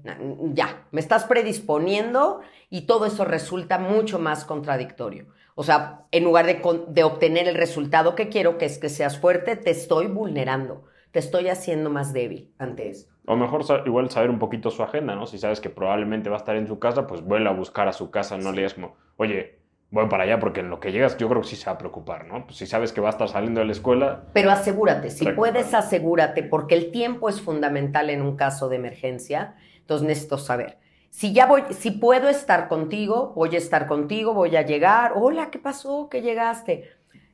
ya, 0.54 0.88
me 0.92 1.02
estás 1.02 1.26
predisponiendo 1.26 2.42
y 2.70 2.82
todo 2.82 3.06
eso 3.06 3.26
resulta 3.26 3.78
mucho 3.78 4.20
más 4.20 4.46
contradictorio. 4.46 5.28
O 5.56 5.64
sea, 5.64 6.06
en 6.12 6.24
lugar 6.24 6.46
de, 6.46 7.04
obtener 7.04 7.48
el 7.48 7.56
resultado 7.56 8.16
que 8.16 8.30
quiero, 8.30 8.58
que 8.58 8.66
es 8.66 8.78
que 8.78 8.90
seas 8.90 9.20
fuerte, 9.20 9.56
te 9.56 9.70
estoy 9.70 10.08
vulnerando, 10.08 10.86
te 11.12 11.20
estoy 11.20 11.50
haciendo 11.50 11.90
más 11.90 12.14
débil 12.14 12.52
ante 12.58 12.90
esto. 12.90 13.14
O 13.26 13.36
mejor 13.36 13.64
igual 13.86 14.10
saber 14.10 14.30
un 14.30 14.40
poquito 14.40 14.72
su 14.72 14.84
agenda, 14.84 15.16
¿no? 15.16 15.28
Si 15.28 15.38
sabes 15.38 15.62
que 15.62 15.70
probablemente 15.70 16.30
va 16.30 16.38
a 16.38 16.40
estar 16.40 16.56
en 16.56 16.68
su 16.68 16.80
casa, 16.80 17.08
pues 17.08 17.22
vuelve 17.22 17.50
a 17.50 17.54
buscar 17.54 17.88
a 17.88 17.94
su 17.94 18.10
casa, 18.12 18.38
no 18.38 18.52
le 18.52 18.58
digas 18.58 18.74
como, 18.74 18.96
oye, 19.18 19.60
voy 19.92 20.08
para 20.08 20.24
allá 20.24 20.40
porque 20.40 20.62
en 20.62 20.72
lo 20.72 20.80
que 20.80 20.92
llegas 20.92 21.18
yo 21.18 21.30
creo 21.30 21.42
que 21.42 21.48
sí 21.48 21.56
se 21.56 21.68
va 21.68 21.74
a 21.74 21.78
preocupar, 21.78 22.26
¿no? 22.26 22.46
Pues 22.46 22.58
si 22.58 22.66
sabes 22.66 22.92
que 22.92 23.00
va 23.00 23.10
a 23.10 23.12
estar 23.12 23.30
saliendo 23.30 23.60
de 23.60 23.68
la 23.68 23.72
escuela. 23.72 24.24
Pero 24.34 24.50
asegúrate, 24.50 25.12
si 25.12 25.26
puedes, 25.30 25.74
asegúrate, 25.74 26.42
porque 26.42 26.74
el 26.76 26.92
tiempo 26.92 27.30
es 27.30 27.40
fundamental 27.40 28.10
en 28.10 28.24
un 28.24 28.36
caso 28.36 28.70
de 28.70 28.78
emergencia. 28.78 29.56
Entonces 29.78 30.08
necesito 30.08 30.38
saber. 30.40 30.80
Si 31.14 31.32
ya 31.32 31.46
voy, 31.46 31.62
si 31.70 31.92
puedo 31.92 32.28
estar 32.28 32.68
contigo, 32.68 33.34
voy 33.36 33.54
a 33.54 33.60
estar 33.60 33.86
contigo, 33.86 34.34
voy 34.34 34.56
a 34.56 34.64
llegar. 34.64 35.14
Hola, 35.16 35.52
¿qué 35.52 35.60
pasó? 35.60 36.10
¿Qué 36.10 36.24
llegaste? 36.24 36.90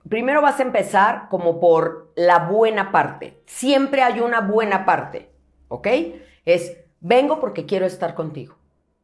Primero 0.10 0.42
vas 0.42 0.60
a 0.60 0.64
empezar 0.64 1.30
como 1.30 1.62
por 1.62 2.12
la 2.18 2.50
buena 2.50 2.92
parte. 2.92 3.42
Siempre 3.46 4.02
hay 4.02 4.20
una 4.20 4.42
buena 4.42 4.86
parte, 4.86 5.30
¿ok? 5.70 5.88
Es, 6.44 6.76
vengo 7.00 7.40
porque 7.40 7.66
quiero 7.66 7.86
estar 7.86 8.16
contigo, 8.16 8.58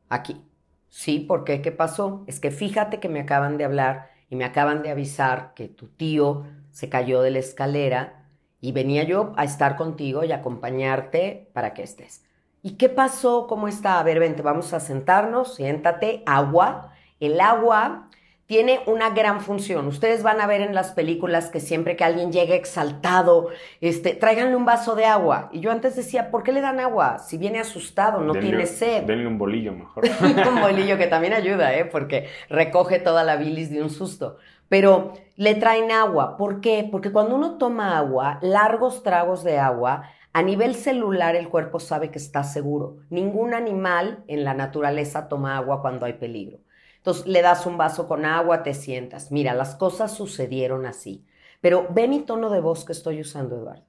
aquí. 0.10 0.44
Sí, 0.90 1.22
¿por 1.22 1.46
qué? 1.46 1.62
¿Qué 1.62 1.72
pasó? 1.72 2.26
Es 2.28 2.42
que 2.42 2.52
fíjate 2.52 3.00
que 3.00 3.08
me 3.08 3.22
acaban 3.22 3.58
de 3.58 3.64
hablar 3.64 4.10
y 4.30 4.36
me 4.36 4.44
acaban 4.44 4.84
de 4.84 4.92
avisar 4.92 5.54
que 5.54 5.70
tu 5.70 5.88
tío 5.88 6.48
se 6.72 6.90
cayó 6.90 7.22
de 7.22 7.32
la 7.32 7.40
escalera 7.40 8.26
y 8.60 8.74
venía 8.74 9.04
yo 9.04 9.32
a 9.38 9.46
estar 9.46 9.78
contigo 9.78 10.26
y 10.26 10.34
acompañarte 10.34 11.50
para 11.54 11.74
que 11.74 11.84
estés. 11.84 12.26
¿Y 12.66 12.78
qué 12.78 12.90
pasó? 12.90 13.46
¿Cómo 13.46 13.68
está? 13.68 14.00
A 14.00 14.04
ver, 14.04 14.20
vente, 14.20 14.42
vamos 14.42 14.74
a 14.74 14.80
sentarnos, 14.80 15.54
siéntate, 15.54 16.24
agua. 16.26 16.94
El 17.20 17.40
agua 17.40 18.10
tiene 18.48 18.80
una 18.88 19.12
gran 19.12 19.40
función. 19.40 19.86
Ustedes 19.86 20.24
van 20.24 20.42
a 20.42 20.48
ver 20.48 20.62
en 20.62 20.74
las 20.74 20.90
películas 20.90 21.52
que 21.52 21.60
siempre 21.60 21.96
que 21.96 22.04
alguien 22.04 22.32
llega 22.32 22.56
exaltado, 22.56 23.50
este, 23.82 24.16
tráiganle 24.16 24.56
un 24.56 24.66
vaso 24.66 24.96
de 24.96 25.06
agua. 25.06 25.50
Y 25.54 25.60
yo 25.60 25.72
antes 25.72 25.96
decía, 25.96 26.32
¿por 26.32 26.42
qué 26.42 26.54
le 26.54 26.62
dan 26.62 26.80
agua? 26.80 27.20
Si 27.20 27.38
viene 27.38 27.60
asustado, 27.60 28.20
no 28.22 28.34
denle- 28.34 28.42
tiene 28.42 28.66
sed. 28.66 29.04
Denle 29.04 29.28
un 29.28 29.38
bolillo 29.38 29.72
mejor. 29.72 30.04
un 30.50 30.60
bolillo 30.60 30.98
que 30.98 31.06
también 31.06 31.34
ayuda, 31.34 31.76
¿eh? 31.76 31.86
Porque 31.86 32.30
recoge 32.50 32.98
toda 32.98 33.24
la 33.24 33.36
bilis 33.36 33.70
de 33.70 33.84
un 33.84 33.92
susto. 33.92 34.38
Pero 34.70 35.14
le 35.36 35.54
traen 35.54 35.92
agua. 35.92 36.36
¿Por 36.36 36.62
qué? 36.62 36.90
Porque 36.92 37.12
cuando 37.12 37.36
uno 37.36 37.60
toma 37.60 37.96
agua, 37.96 38.40
largos 38.42 39.04
tragos 39.04 39.44
de 39.44 39.60
agua, 39.60 40.10
a 40.36 40.42
nivel 40.42 40.76
celular 40.76 41.38
el 41.38 41.48
cuerpo 41.48 41.80
sabe 41.80 42.12
que 42.12 42.20
está 42.20 42.44
seguro. 42.44 42.98
Ningún 43.10 43.54
animal 43.54 44.26
en 44.28 44.44
la 44.44 44.54
naturaleza 44.54 45.30
toma 45.30 45.56
agua 45.56 45.82
cuando 45.82 46.06
hay 46.06 46.12
peligro. 46.12 46.60
Entonces 46.98 47.26
le 47.26 47.42
das 47.42 47.66
un 47.66 47.78
vaso 47.78 48.06
con 48.06 48.26
agua, 48.26 48.62
te 48.62 48.74
sientas. 48.74 49.32
Mira, 49.32 49.54
las 49.54 49.76
cosas 49.76 50.14
sucedieron 50.14 50.86
así. 50.86 51.26
Pero 51.62 51.88
ve 51.90 52.10
mi 52.10 52.20
tono 52.20 52.50
de 52.50 52.60
voz 52.60 52.84
que 52.84 52.92
estoy 52.92 53.22
usando, 53.22 53.56
Eduardo. 53.56 53.86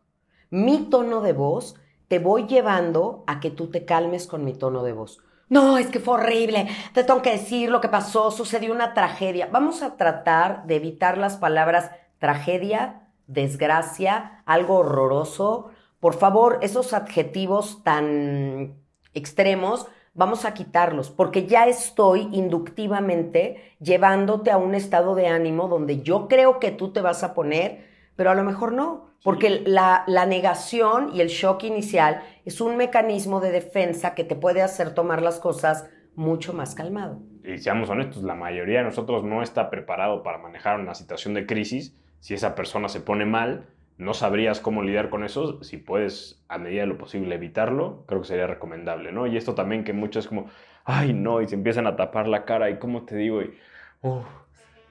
Mi 0.50 0.88
tono 0.88 1.20
de 1.20 1.32
voz 1.32 1.74
te 2.06 2.20
voy 2.20 2.46
llevando 2.46 3.24
a 3.26 3.40
que 3.40 3.50
tú 3.50 3.68
te 3.72 3.84
calmes 3.84 4.28
con 4.28 4.44
mi 4.44 4.52
tono 4.52 4.84
de 4.84 4.92
voz. 4.92 5.18
No, 5.48 5.78
es 5.78 5.88
que 5.88 5.98
fue 5.98 6.14
horrible. 6.14 6.68
Te 6.94 7.02
tengo 7.02 7.22
que 7.22 7.32
decir 7.32 7.70
lo 7.70 7.80
que 7.80 7.88
pasó. 7.88 8.30
Sucedió 8.30 8.72
una 8.72 8.94
tragedia. 8.94 9.48
Vamos 9.50 9.82
a 9.82 9.96
tratar 9.96 10.64
de 10.66 10.76
evitar 10.76 11.18
las 11.18 11.38
palabras 11.38 11.90
tragedia, 12.20 13.08
desgracia, 13.26 14.44
algo 14.46 14.76
horroroso. 14.76 15.72
Por 16.06 16.14
favor, 16.14 16.60
esos 16.62 16.92
adjetivos 16.92 17.82
tan 17.82 18.76
extremos, 19.12 19.88
vamos 20.14 20.44
a 20.44 20.54
quitarlos, 20.54 21.10
porque 21.10 21.48
ya 21.48 21.66
estoy 21.66 22.28
inductivamente 22.30 23.75
llevándote 23.80 24.52
a 24.52 24.56
un 24.56 24.76
estado 24.76 25.16
de 25.16 25.26
ánimo 25.26 25.66
donde 25.66 26.02
yo 26.02 26.28
creo 26.28 26.60
que 26.60 26.70
tú 26.70 26.92
te 26.92 27.00
vas 27.00 27.25
a 27.25 27.34
poner, 27.34 27.88
pero 28.14 28.30
a 28.30 28.36
lo 28.36 28.44
mejor 28.44 28.70
no, 28.70 29.10
porque 29.25 29.64
la, 29.66 30.04
la 30.06 30.26
negación 30.26 31.10
y 31.12 31.22
el 31.22 31.26
shock 31.26 31.64
inicial 31.64 32.22
es 32.44 32.60
un 32.60 32.76
mecanismo 32.76 33.40
de 33.40 33.50
defensa 33.50 34.14
que 34.14 34.22
te 34.22 34.36
puede 34.36 34.62
hacer 34.62 34.94
tomar 34.94 35.22
las 35.22 35.40
cosas 35.40 35.90
mucho 36.14 36.52
más 36.52 36.76
calmado. 36.76 37.18
Y 37.42 37.58
seamos 37.58 37.90
honestos, 37.90 38.22
la 38.22 38.36
mayoría 38.36 38.78
de 38.78 38.84
nosotros 38.84 39.25
no 39.25 39.42
está 39.42 39.70
preparado 39.70 40.22
para 40.22 40.38
manejar 40.38 40.78
una 40.78 40.94
situación 40.94 41.34
de 41.34 41.46
crisis. 41.46 41.96
Si 42.20 42.32
esa 42.32 42.54
persona 42.54 42.88
se 42.88 43.00
pone 43.00 43.26
mal, 43.26 43.66
no 43.98 44.14
sabrías 44.14 44.60
cómo 44.60 44.82
lidiar 44.82 45.08
con 45.10 45.24
eso. 45.24 45.62
Si 45.62 45.76
puedes, 45.78 46.44
a 46.48 46.58
medida 46.58 46.82
de 46.82 46.86
lo 46.88 46.98
posible, 46.98 47.34
evitarlo, 47.34 48.04
creo 48.06 48.20
que 48.22 48.28
sería 48.28 48.46
recomendable, 48.46 49.12
¿no? 49.12 49.26
Y 49.26 49.36
esto 49.36 49.54
también 49.54 49.84
que 49.84 49.92
muchos 49.92 50.26
como, 50.28 50.46
ay, 50.84 51.12
no, 51.14 51.40
y 51.40 51.48
se 51.48 51.54
empiezan 51.54 51.86
a 51.86 51.96
tapar 51.96 52.28
la 52.28 52.44
cara, 52.44 52.70
y 52.70 52.78
cómo 52.78 53.04
te 53.04 53.16
digo, 53.16 53.42
y, 53.42 53.54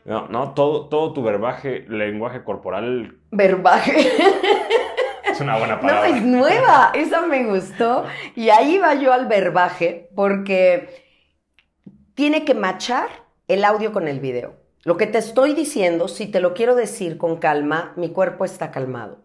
no, 0.05 0.27
no, 0.27 0.53
todo, 0.53 0.88
todo 0.89 1.13
tu 1.13 1.24
verbaje, 1.24 1.85
lenguaje 1.88 2.43
corporal 2.43 3.17
Verbaje. 3.31 3.95
es 5.24 5.39
una 5.41 5.57
buena 5.57 5.75
No, 5.81 5.81
palabra. 5.81 6.09
es 6.09 6.21
nueva, 6.24 6.91
esa 6.93 7.25
me 7.25 7.45
gustó. 7.45 8.05
Y 8.35 8.50
ahí 8.50 8.77
va 8.77 8.95
yo 8.95 9.13
al 9.13 9.27
verbaje, 9.27 10.09
porque 10.15 11.03
tiene 12.13 12.45
que 12.45 12.53
machar 12.53 13.09
el 13.47 13.65
audio 13.65 13.91
con 13.93 14.07
el 14.07 14.19
video. 14.19 14.55
Lo 14.86 14.98
que 14.98 15.08
te 15.08 15.18
estoy 15.18 15.56
diciendo, 15.56 16.08
si 16.08 16.27
te 16.27 16.39
lo 16.39 16.54
quiero 16.54 16.75
decir 16.75 17.18
con 17.18 17.38
calma, 17.38 17.94
mi 17.96 18.10
cuerpo 18.10 18.46
está 18.46 18.70
calmado. 18.70 19.18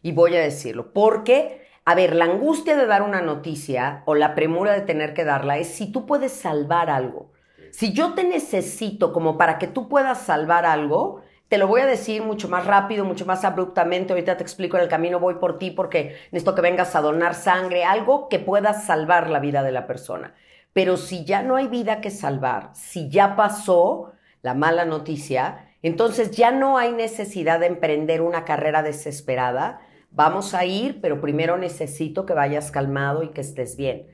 Y 0.00 0.12
voy 0.12 0.34
a 0.36 0.40
decirlo. 0.40 0.94
Porque, 0.94 1.66
a 1.84 1.94
ver, 1.94 2.16
la 2.16 2.24
angustia 2.24 2.78
de 2.78 2.86
dar 2.86 3.02
una 3.02 3.20
noticia 3.20 4.04
o 4.06 4.14
la 4.14 4.34
premura 4.34 4.72
de 4.72 4.80
tener 4.80 5.12
que 5.12 5.24
darla 5.24 5.58
es 5.58 5.68
si 5.68 5.92
tú 5.92 6.06
puedes 6.06 6.32
salvar 6.32 6.88
algo. 6.88 7.30
Si 7.72 7.92
yo 7.92 8.14
te 8.14 8.24
necesito 8.24 9.12
como 9.12 9.36
para 9.36 9.58
que 9.58 9.66
tú 9.66 9.86
puedas 9.86 10.16
salvar 10.22 10.64
algo, 10.64 11.20
te 11.48 11.58
lo 11.58 11.66
voy 11.66 11.82
a 11.82 11.86
decir 11.86 12.22
mucho 12.22 12.48
más 12.48 12.64
rápido, 12.64 13.04
mucho 13.04 13.26
más 13.26 13.44
abruptamente. 13.44 14.14
Ahorita 14.14 14.38
te 14.38 14.42
explico 14.42 14.78
en 14.78 14.84
el 14.84 14.88
camino, 14.88 15.20
voy 15.20 15.34
por 15.34 15.58
ti 15.58 15.70
porque 15.70 16.16
necesito 16.30 16.54
que 16.54 16.62
vengas 16.62 16.96
a 16.96 17.02
donar 17.02 17.34
sangre, 17.34 17.84
algo 17.84 18.30
que 18.30 18.38
pueda 18.38 18.72
salvar 18.72 19.28
la 19.28 19.40
vida 19.40 19.62
de 19.62 19.72
la 19.72 19.86
persona. 19.86 20.32
Pero 20.72 20.96
si 20.96 21.26
ya 21.26 21.42
no 21.42 21.56
hay 21.56 21.68
vida 21.68 22.00
que 22.00 22.10
salvar, 22.10 22.70
si 22.72 23.10
ya 23.10 23.36
pasó 23.36 24.12
la 24.42 24.54
mala 24.54 24.84
noticia, 24.84 25.68
entonces 25.82 26.32
ya 26.32 26.50
no 26.50 26.78
hay 26.78 26.92
necesidad 26.92 27.60
de 27.60 27.66
emprender 27.66 28.22
una 28.22 28.44
carrera 28.44 28.82
desesperada. 28.82 29.80
Vamos 30.10 30.54
a 30.54 30.64
ir, 30.64 31.00
pero 31.00 31.20
primero 31.20 31.56
necesito 31.56 32.26
que 32.26 32.34
vayas 32.34 32.70
calmado 32.70 33.22
y 33.22 33.30
que 33.30 33.40
estés 33.40 33.76
bien. 33.76 34.08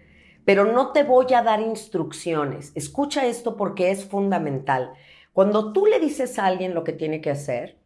Pero 0.44 0.64
no 0.64 0.92
te 0.92 1.02
voy 1.02 1.26
a 1.34 1.42
dar 1.42 1.60
instrucciones. 1.60 2.72
Escucha 2.74 3.26
esto 3.26 3.56
porque 3.56 3.90
es 3.90 4.06
fundamental. 4.06 4.92
Cuando 5.32 5.72
tú 5.72 5.86
le 5.86 6.00
dices 6.00 6.38
a 6.38 6.46
alguien 6.46 6.74
lo 6.74 6.84
que 6.84 6.92
tiene 6.92 7.20
que 7.20 7.30
hacer, 7.30 7.78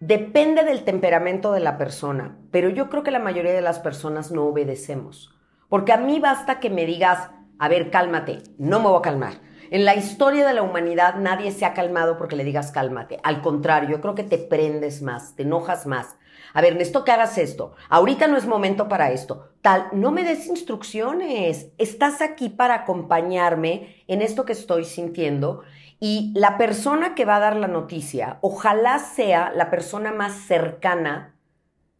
depende 0.00 0.64
del 0.64 0.84
temperamento 0.84 1.52
de 1.52 1.60
la 1.60 1.78
persona, 1.78 2.38
pero 2.50 2.68
yo 2.68 2.88
creo 2.88 3.02
que 3.02 3.10
la 3.10 3.18
mayoría 3.18 3.52
de 3.52 3.62
las 3.62 3.78
personas 3.78 4.30
no 4.32 4.44
obedecemos. 4.44 5.34
Porque 5.68 5.92
a 5.92 5.98
mí 5.98 6.18
basta 6.18 6.60
que 6.60 6.70
me 6.70 6.86
digas, 6.86 7.30
a 7.58 7.68
ver, 7.68 7.90
cálmate, 7.90 8.42
no 8.58 8.80
me 8.80 8.88
voy 8.88 8.98
a 8.98 9.02
calmar. 9.02 9.47
En 9.70 9.84
la 9.84 9.94
historia 9.94 10.46
de 10.46 10.54
la 10.54 10.62
humanidad 10.62 11.16
nadie 11.16 11.52
se 11.52 11.64
ha 11.64 11.74
calmado 11.74 12.16
porque 12.16 12.36
le 12.36 12.44
digas 12.44 12.72
cálmate. 12.72 13.20
Al 13.22 13.42
contrario, 13.42 13.90
yo 13.90 14.00
creo 14.00 14.14
que 14.14 14.22
te 14.24 14.38
prendes 14.38 15.02
más, 15.02 15.36
te 15.36 15.42
enojas 15.42 15.86
más. 15.86 16.16
A 16.54 16.62
ver, 16.62 16.72
necesito 16.74 17.04
que 17.04 17.12
hagas 17.12 17.36
esto. 17.36 17.74
Ahorita 17.88 18.26
no 18.26 18.36
es 18.36 18.46
momento 18.46 18.88
para 18.88 19.10
esto. 19.10 19.50
Tal, 19.60 19.88
no 19.92 20.10
me 20.10 20.24
des 20.24 20.46
instrucciones. 20.46 21.68
Estás 21.76 22.22
aquí 22.22 22.48
para 22.48 22.74
acompañarme 22.74 24.04
en 24.06 24.22
esto 24.22 24.44
que 24.44 24.52
estoy 24.52 24.84
sintiendo. 24.84 25.62
Y 26.00 26.32
la 26.34 26.56
persona 26.56 27.14
que 27.14 27.24
va 27.24 27.36
a 27.36 27.40
dar 27.40 27.56
la 27.56 27.68
noticia, 27.68 28.38
ojalá 28.40 28.98
sea 28.98 29.52
la 29.54 29.68
persona 29.68 30.12
más 30.12 30.32
cercana, 30.32 31.34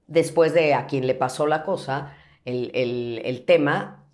después 0.06 0.54
de 0.54 0.74
a 0.74 0.86
quien 0.86 1.06
le 1.06 1.14
pasó 1.14 1.46
la 1.46 1.64
cosa, 1.64 2.14
el, 2.44 2.70
el, 2.74 3.20
el 3.24 3.44
tema, 3.44 4.04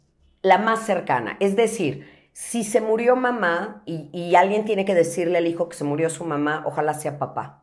la 0.43 0.59
más 0.59 0.81
cercana. 0.81 1.37
Es 1.39 1.55
decir, 1.55 2.14
si 2.35 2.65
se 2.65 2.81
murió 2.81 3.15
mamá 3.15 3.83
y, 3.87 4.35
alguien 4.35 4.65
tiene 4.65 4.85
que 4.85 4.97
decirle 4.97 5.39
al 5.39 5.47
hijo 5.47 5.69
que 5.69 5.77
se 5.77 5.85
murió 5.85 6.11
su 6.11 6.25
mamá, 6.25 6.65
ojalá 6.67 6.93
sea 6.93 7.17
papá. 7.17 7.63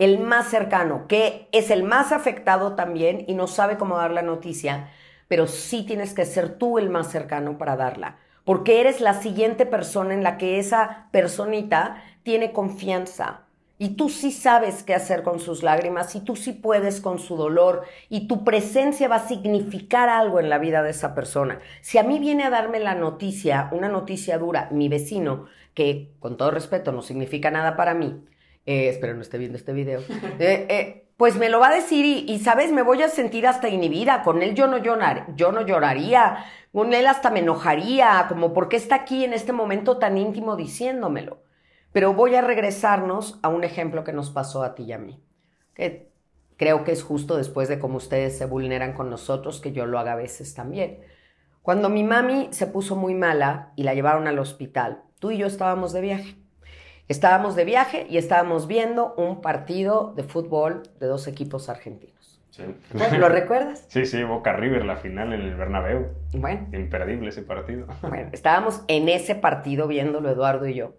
El 0.00 0.18
más 0.18 0.48
cercano, 0.48 1.06
que 1.06 1.48
es 1.52 1.70
el 1.70 1.84
más 1.84 2.10
afectado 2.10 2.74
también 2.74 3.24
y 3.28 3.34
no 3.34 3.46
sabe 3.46 3.78
cómo 3.78 3.96
dar 3.96 4.10
la 4.10 4.22
noticia, 4.22 4.90
pero 5.28 5.46
sí 5.46 5.84
tienes 5.86 6.14
que 6.14 6.24
ser 6.24 6.58
tú 6.58 6.78
el 6.78 6.90
más 6.90 7.12
cercano 7.12 7.58
para 7.58 7.76
darla, 7.76 8.18
porque 8.44 8.80
eres 8.80 9.00
la 9.00 9.14
siguiente 9.14 9.66
persona 9.66 10.14
en 10.14 10.24
la 10.24 10.36
que 10.36 10.58
esa 10.58 11.08
personita 11.12 12.02
tiene 12.24 12.52
confianza. 12.52 13.45
Y 13.78 13.90
tú 13.90 14.08
sí 14.08 14.32
sabes 14.32 14.82
qué 14.82 14.94
hacer 14.94 15.22
con 15.22 15.38
sus 15.38 15.62
lágrimas 15.62 16.14
y 16.14 16.20
tú 16.20 16.34
sí 16.34 16.52
puedes 16.52 17.00
con 17.00 17.18
su 17.18 17.36
dolor 17.36 17.82
y 18.08 18.26
tu 18.26 18.42
presencia 18.42 19.06
va 19.06 19.16
a 19.16 19.28
significar 19.28 20.08
algo 20.08 20.40
en 20.40 20.48
la 20.48 20.58
vida 20.58 20.82
de 20.82 20.90
esa 20.90 21.14
persona. 21.14 21.60
Si 21.82 21.98
a 21.98 22.02
mí 22.02 22.18
viene 22.18 22.44
a 22.44 22.50
darme 22.50 22.80
la 22.80 22.94
noticia, 22.94 23.68
una 23.72 23.88
noticia 23.88 24.38
dura, 24.38 24.68
mi 24.70 24.88
vecino, 24.88 25.46
que 25.74 26.08
con 26.20 26.38
todo 26.38 26.50
respeto 26.50 26.90
no 26.90 27.02
significa 27.02 27.50
nada 27.50 27.76
para 27.76 27.92
mí, 27.92 28.24
eh, 28.64 28.88
espero 28.88 29.14
no 29.14 29.20
esté 29.20 29.36
viendo 29.36 29.58
este 29.58 29.74
video, 29.74 30.00
eh, 30.38 30.66
eh, 30.70 31.06
pues 31.18 31.36
me 31.36 31.50
lo 31.50 31.60
va 31.60 31.68
a 31.68 31.74
decir 31.74 32.04
y, 32.04 32.24
y, 32.30 32.38
sabes, 32.40 32.72
me 32.72 32.82
voy 32.82 33.02
a 33.02 33.08
sentir 33.08 33.46
hasta 33.46 33.68
inhibida. 33.68 34.22
Con 34.22 34.42
él 34.42 34.54
yo 34.54 34.66
no, 34.66 34.78
llorar, 34.78 35.26
yo 35.34 35.50
no 35.52 35.66
lloraría, 35.66 36.44
con 36.72 36.92
él 36.92 37.06
hasta 37.06 37.30
me 37.30 37.40
enojaría, 37.40 38.26
como 38.28 38.52
porque 38.52 38.76
está 38.76 38.96
aquí 38.96 39.24
en 39.24 39.32
este 39.32 39.52
momento 39.52 39.98
tan 39.98 40.18
íntimo 40.18 40.56
diciéndomelo. 40.56 41.38
Pero 41.96 42.12
voy 42.12 42.34
a 42.34 42.42
regresarnos 42.42 43.38
a 43.42 43.48
un 43.48 43.64
ejemplo 43.64 44.04
que 44.04 44.12
nos 44.12 44.28
pasó 44.28 44.62
a 44.62 44.74
ti 44.74 44.82
y 44.82 44.92
a 44.92 44.98
mí, 44.98 45.18
que 45.72 46.10
creo 46.58 46.84
que 46.84 46.92
es 46.92 47.02
justo 47.02 47.38
después 47.38 47.70
de 47.70 47.78
cómo 47.78 47.96
ustedes 47.96 48.36
se 48.36 48.44
vulneran 48.44 48.92
con 48.92 49.08
nosotros, 49.08 49.62
que 49.62 49.72
yo 49.72 49.86
lo 49.86 49.98
haga 49.98 50.12
a 50.12 50.16
veces 50.16 50.52
también. 50.52 50.98
Cuando 51.62 51.88
mi 51.88 52.04
mami 52.04 52.48
se 52.50 52.66
puso 52.66 52.96
muy 52.96 53.14
mala 53.14 53.72
y 53.76 53.84
la 53.84 53.94
llevaron 53.94 54.28
al 54.28 54.38
hospital, 54.38 55.04
tú 55.20 55.30
y 55.30 55.38
yo 55.38 55.46
estábamos 55.46 55.94
de 55.94 56.02
viaje. 56.02 56.36
Estábamos 57.08 57.56
de 57.56 57.64
viaje 57.64 58.06
y 58.10 58.18
estábamos 58.18 58.66
viendo 58.66 59.14
un 59.14 59.40
partido 59.40 60.12
de 60.14 60.22
fútbol 60.22 60.82
de 61.00 61.06
dos 61.06 61.26
equipos 61.26 61.70
argentinos. 61.70 62.42
Sí. 62.50 62.62
¿Lo 63.18 63.28
recuerdas? 63.30 63.86
Sí, 63.88 64.04
sí, 64.04 64.22
Boca 64.22 64.52
River, 64.52 64.84
la 64.84 64.98
final 64.98 65.32
en 65.32 65.40
el 65.40 65.54
Bernabéu. 65.54 66.08
Bueno, 66.34 66.68
Imperdible 66.76 67.30
ese 67.30 67.40
partido. 67.40 67.86
bueno, 68.02 68.28
estábamos 68.32 68.82
en 68.86 69.08
ese 69.08 69.34
partido 69.34 69.88
viéndolo 69.88 70.28
Eduardo 70.28 70.66
y 70.66 70.74
yo. 70.74 70.92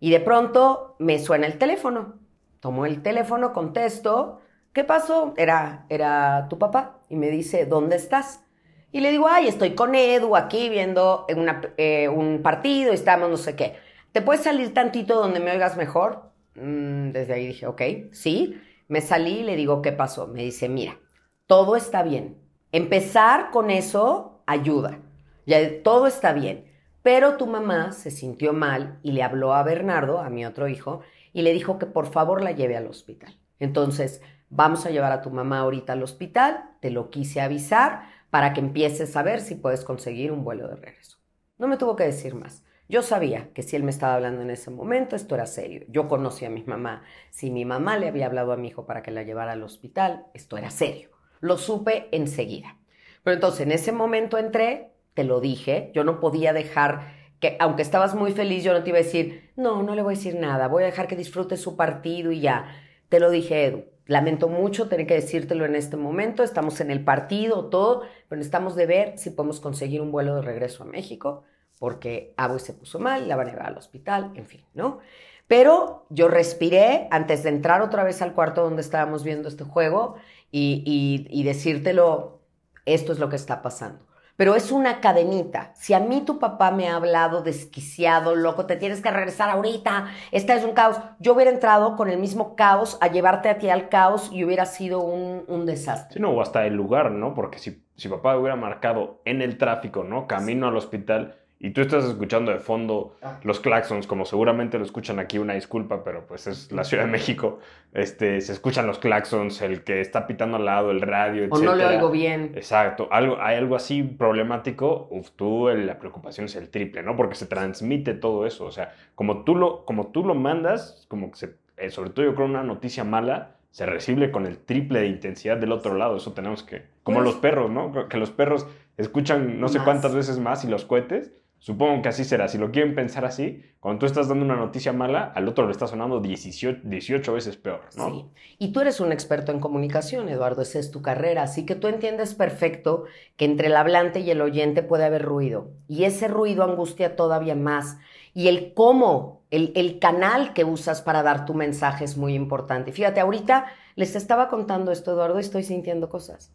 Y 0.00 0.10
de 0.10 0.20
pronto 0.20 0.96
me 0.98 1.18
suena 1.18 1.46
el 1.46 1.58
teléfono. 1.58 2.14
Tomo 2.60 2.86
el 2.86 3.02
teléfono, 3.02 3.52
contesto. 3.52 4.40
¿Qué 4.72 4.84
pasó? 4.84 5.34
Era, 5.36 5.86
era 5.88 6.46
tu 6.48 6.58
papá. 6.58 7.00
Y 7.08 7.16
me 7.16 7.30
dice, 7.30 7.66
¿dónde 7.66 7.96
estás? 7.96 8.44
Y 8.92 9.00
le 9.00 9.10
digo, 9.10 9.26
ay, 9.28 9.48
estoy 9.48 9.74
con 9.74 9.94
Edu 9.94 10.36
aquí 10.36 10.68
viendo 10.68 11.26
una- 11.34 11.60
eh, 11.76 12.08
un 12.08 12.42
partido, 12.42 12.92
estamos 12.92 13.28
no 13.28 13.36
sé 13.36 13.56
qué. 13.56 13.76
¿Te 14.12 14.22
puedes 14.22 14.42
salir 14.44 14.72
tantito 14.72 15.16
donde 15.16 15.40
me 15.40 15.50
oigas 15.50 15.76
mejor? 15.76 16.30
Mm, 16.54 17.10
desde 17.10 17.34
ahí 17.34 17.46
dije, 17.48 17.66
ok, 17.66 17.82
sí. 18.12 18.60
Me 18.88 19.00
salí 19.00 19.38
y 19.40 19.42
le 19.44 19.56
digo, 19.56 19.82
¿qué 19.82 19.92
pasó? 19.92 20.26
Me 20.28 20.42
dice, 20.44 20.68
mira, 20.68 20.98
todo 21.46 21.76
está 21.76 22.02
bien. 22.02 22.38
Empezar 22.72 23.50
con 23.50 23.70
eso 23.70 24.42
ayuda. 24.46 24.98
Ya 25.46 25.82
todo 25.82 26.06
está 26.06 26.32
bien. 26.32 26.64
Pero 27.04 27.36
tu 27.36 27.46
mamá 27.46 27.92
se 27.92 28.10
sintió 28.10 28.54
mal 28.54 28.98
y 29.02 29.12
le 29.12 29.22
habló 29.22 29.52
a 29.52 29.62
Bernardo, 29.62 30.20
a 30.20 30.30
mi 30.30 30.46
otro 30.46 30.68
hijo, 30.68 31.02
y 31.34 31.42
le 31.42 31.52
dijo 31.52 31.78
que 31.78 31.84
por 31.84 32.06
favor 32.06 32.42
la 32.42 32.52
lleve 32.52 32.78
al 32.78 32.86
hospital. 32.86 33.38
Entonces, 33.58 34.22
vamos 34.48 34.86
a 34.86 34.90
llevar 34.90 35.12
a 35.12 35.20
tu 35.20 35.28
mamá 35.28 35.58
ahorita 35.58 35.92
al 35.92 36.02
hospital, 36.02 36.64
te 36.80 36.90
lo 36.90 37.10
quise 37.10 37.42
avisar 37.42 38.04
para 38.30 38.54
que 38.54 38.60
empieces 38.60 39.14
a 39.18 39.22
ver 39.22 39.42
si 39.42 39.54
puedes 39.54 39.84
conseguir 39.84 40.32
un 40.32 40.44
vuelo 40.44 40.66
de 40.66 40.76
regreso. 40.76 41.18
No 41.58 41.68
me 41.68 41.76
tuvo 41.76 41.94
que 41.94 42.04
decir 42.04 42.34
más. 42.34 42.64
Yo 42.88 43.02
sabía 43.02 43.52
que 43.52 43.62
si 43.62 43.76
él 43.76 43.82
me 43.82 43.90
estaba 43.90 44.14
hablando 44.14 44.40
en 44.40 44.48
ese 44.48 44.70
momento, 44.70 45.14
esto 45.14 45.34
era 45.34 45.44
serio. 45.44 45.84
Yo 45.88 46.08
conocía 46.08 46.48
a 46.48 46.52
mi 46.52 46.62
mamá. 46.62 47.02
Si 47.28 47.50
mi 47.50 47.66
mamá 47.66 47.98
le 47.98 48.08
había 48.08 48.24
hablado 48.24 48.50
a 48.52 48.56
mi 48.56 48.68
hijo 48.68 48.86
para 48.86 49.02
que 49.02 49.10
la 49.10 49.24
llevara 49.24 49.52
al 49.52 49.62
hospital, 49.62 50.24
esto 50.32 50.56
era 50.56 50.70
serio. 50.70 51.10
Lo 51.40 51.58
supe 51.58 52.08
enseguida. 52.12 52.78
Pero 53.22 53.34
entonces 53.34 53.60
en 53.60 53.72
ese 53.72 53.92
momento 53.92 54.38
entré, 54.38 54.93
te 55.14 55.24
lo 55.24 55.40
dije, 55.40 55.90
yo 55.94 56.04
no 56.04 56.20
podía 56.20 56.52
dejar 56.52 57.12
que, 57.40 57.56
aunque 57.60 57.82
estabas 57.82 58.14
muy 58.14 58.32
feliz, 58.32 58.64
yo 58.64 58.72
no 58.72 58.82
te 58.82 58.90
iba 58.90 58.98
a 58.98 59.02
decir, 59.02 59.52
no, 59.56 59.82
no 59.82 59.94
le 59.94 60.02
voy 60.02 60.14
a 60.14 60.16
decir 60.16 60.34
nada, 60.34 60.68
voy 60.68 60.82
a 60.82 60.86
dejar 60.86 61.06
que 61.06 61.16
disfrute 61.16 61.56
su 61.56 61.76
partido 61.76 62.32
y 62.32 62.40
ya. 62.40 62.66
Te 63.08 63.20
lo 63.20 63.30
dije, 63.30 63.66
Edu. 63.66 63.84
Lamento 64.06 64.48
mucho 64.48 64.88
tener 64.88 65.06
que 65.06 65.14
decírtelo 65.14 65.64
en 65.64 65.74
este 65.74 65.96
momento, 65.96 66.42
estamos 66.42 66.80
en 66.82 66.90
el 66.90 67.02
partido, 67.02 67.70
todo, 67.70 68.02
pero 68.28 68.36
necesitamos 68.36 68.74
de 68.76 68.84
ver 68.84 69.18
si 69.18 69.30
podemos 69.30 69.60
conseguir 69.60 70.02
un 70.02 70.12
vuelo 70.12 70.36
de 70.36 70.42
regreso 70.42 70.82
a 70.82 70.86
México, 70.86 71.44
porque 71.78 72.34
Abu 72.36 72.58
se 72.58 72.74
puso 72.74 72.98
mal, 72.98 73.28
la 73.28 73.36
van 73.36 73.48
a 73.48 73.50
llevar 73.52 73.66
al 73.68 73.78
hospital, 73.78 74.32
en 74.34 74.44
fin, 74.44 74.62
¿no? 74.74 74.98
Pero 75.46 76.06
yo 76.10 76.28
respiré 76.28 77.08
antes 77.10 77.44
de 77.44 77.48
entrar 77.50 77.80
otra 77.80 78.04
vez 78.04 78.20
al 78.20 78.34
cuarto 78.34 78.62
donde 78.62 78.82
estábamos 78.82 79.24
viendo 79.24 79.48
este 79.48 79.64
juego 79.64 80.16
y, 80.50 80.82
y, 80.84 81.26
y 81.30 81.42
decírtelo, 81.44 82.40
esto 82.84 83.12
es 83.12 83.18
lo 83.18 83.30
que 83.30 83.36
está 83.36 83.62
pasando. 83.62 84.04
Pero 84.36 84.54
es 84.56 84.72
una 84.72 85.00
cadenita. 85.00 85.72
Si 85.74 85.94
a 85.94 86.00
mí 86.00 86.22
tu 86.24 86.38
papá 86.38 86.70
me 86.70 86.88
ha 86.88 86.96
hablado 86.96 87.42
desquiciado, 87.42 88.34
loco, 88.34 88.66
te 88.66 88.76
tienes 88.76 89.00
que 89.00 89.10
regresar 89.10 89.48
ahorita, 89.50 90.08
esta 90.32 90.54
es 90.54 90.64
un 90.64 90.72
caos, 90.72 90.98
yo 91.20 91.34
hubiera 91.34 91.50
entrado 91.50 91.96
con 91.96 92.10
el 92.10 92.18
mismo 92.18 92.56
caos 92.56 92.98
a 93.00 93.08
llevarte 93.08 93.48
a 93.48 93.58
ti 93.58 93.68
al 93.70 93.88
caos 93.88 94.30
y 94.32 94.44
hubiera 94.44 94.66
sido 94.66 95.00
un, 95.00 95.44
un 95.46 95.66
desastre. 95.66 96.14
Sí, 96.14 96.20
no, 96.20 96.30
o 96.30 96.40
hasta 96.40 96.66
el 96.66 96.74
lugar, 96.74 97.12
¿no? 97.12 97.34
Porque 97.34 97.58
si, 97.58 97.84
si 97.96 98.08
papá 98.08 98.36
hubiera 98.36 98.56
marcado 98.56 99.20
en 99.24 99.40
el 99.42 99.56
tráfico, 99.58 100.02
¿no? 100.04 100.26
Camino 100.26 100.66
al 100.66 100.76
hospital 100.76 101.43
y 101.60 101.70
tú 101.70 101.80
estás 101.80 102.04
escuchando 102.04 102.52
de 102.52 102.58
fondo 102.58 103.16
Ah. 103.22 103.38
los 103.42 103.60
claxons, 103.60 104.06
como 104.06 104.24
seguramente 104.26 104.78
lo 104.78 104.84
escuchan 104.84 105.18
aquí, 105.18 105.38
una 105.38 105.54
disculpa, 105.54 106.04
pero 106.04 106.26
pues 106.26 106.46
es 106.46 106.70
la 106.72 106.84
Ciudad 106.84 107.04
de 107.06 107.10
México, 107.10 107.58
este, 107.94 108.40
se 108.40 108.52
escuchan 108.52 108.86
los 108.86 108.98
claxons, 108.98 109.62
el 109.62 109.82
que 109.84 110.00
está 110.00 110.26
pitando 110.26 110.56
al 110.58 110.64
lado, 110.66 110.90
el 110.90 111.00
radio, 111.00 111.46
O 111.50 111.58
no 111.58 111.74
le 111.74 111.86
oigo 111.86 112.10
bien. 112.10 112.52
Exacto, 112.54 113.08
algo, 113.10 113.38
hay 113.40 113.56
algo 113.56 113.76
así 113.76 114.02
problemático, 114.02 115.06
uf, 115.10 115.30
tú 115.36 115.68
la 115.68 115.98
preocupación 115.98 116.46
es 116.46 116.56
el 116.56 116.68
triple, 116.68 117.02
¿no? 117.02 117.16
Porque 117.16 117.34
se 117.36 117.46
transmite 117.46 118.14
todo 118.14 118.46
eso, 118.46 118.66
o 118.66 118.72
sea, 118.72 118.92
como 119.14 119.44
tú 119.44 119.54
lo, 119.54 119.84
como 119.84 120.08
tú 120.08 120.24
lo 120.24 120.34
mandas, 120.34 121.06
como 121.08 121.30
que 121.30 121.36
se, 121.38 121.54
eh, 121.76 121.90
sobre 121.90 122.10
todo 122.10 122.26
yo 122.26 122.34
creo 122.34 122.46
una 122.46 122.62
noticia 122.62 123.04
mala, 123.04 123.52
se 123.70 123.86
recibe 123.86 124.30
con 124.30 124.46
el 124.46 124.58
triple 124.58 125.00
de 125.00 125.06
intensidad 125.06 125.56
del 125.56 125.72
otro 125.72 125.94
lado, 125.94 126.16
eso 126.16 126.32
tenemos 126.32 126.62
que, 126.62 126.82
como 127.02 127.18
Pues- 127.18 127.26
los 127.32 127.36
perros, 127.36 127.70
¿no? 127.70 128.08
Que 128.08 128.18
los 128.18 128.30
perros 128.30 128.66
escuchan 128.98 129.60
no 129.60 129.68
sé 129.68 129.78
Más. 129.78 129.84
cuántas 129.84 130.14
veces 130.14 130.38
más 130.38 130.64
y 130.64 130.68
los 130.68 130.84
cohetes, 130.84 131.32
supongo 131.64 132.02
que 132.02 132.10
así 132.10 132.24
será, 132.24 132.46
si 132.46 132.58
lo 132.58 132.70
quieren 132.70 132.94
pensar 132.94 133.24
así, 133.24 133.64
cuando 133.80 134.00
tú 134.00 134.04
estás 134.04 134.28
dando 134.28 134.44
una 134.44 134.54
noticia 134.54 134.92
mala, 134.92 135.32
al 135.34 135.48
otro 135.48 135.64
le 135.64 135.72
está 135.72 135.86
sonando 135.86 136.20
18, 136.20 136.82
18 136.84 137.32
veces 137.32 137.56
peor, 137.56 137.80
¿no? 137.96 138.10
Sí. 138.10 138.26
Y 138.58 138.72
tú 138.72 138.80
eres 138.82 139.00
un 139.00 139.12
experto 139.12 139.50
en 139.50 139.60
comunicación, 139.60 140.28
Eduardo, 140.28 140.60
esa 140.60 140.78
es 140.78 140.90
tu 140.90 141.00
carrera, 141.00 141.42
así 141.42 141.64
que 141.64 141.74
tú 141.74 141.88
entiendes 141.88 142.34
perfecto 142.34 143.04
que 143.38 143.46
entre 143.46 143.68
el 143.68 143.76
hablante 143.76 144.20
y 144.20 144.30
el 144.30 144.42
oyente 144.42 144.82
puede 144.82 145.06
haber 145.06 145.22
ruido. 145.22 145.70
Y 145.88 146.04
ese 146.04 146.28
ruido 146.28 146.64
angustia 146.64 147.16
todavía 147.16 147.54
más. 147.54 147.96
Y 148.34 148.48
el 148.48 148.74
cómo, 148.74 149.40
el, 149.50 149.72
el 149.74 149.98
canal 149.98 150.52
que 150.52 150.66
usas 150.66 151.00
para 151.00 151.22
dar 151.22 151.46
tu 151.46 151.54
mensaje 151.54 152.04
es 152.04 152.18
muy 152.18 152.34
importante. 152.34 152.92
Fíjate, 152.92 153.20
ahorita 153.20 153.68
les 153.96 154.16
estaba 154.16 154.50
contando 154.50 154.92
esto, 154.92 155.12
Eduardo, 155.12 155.38
y 155.38 155.40
estoy 155.40 155.62
sintiendo 155.62 156.10
cosas. 156.10 156.52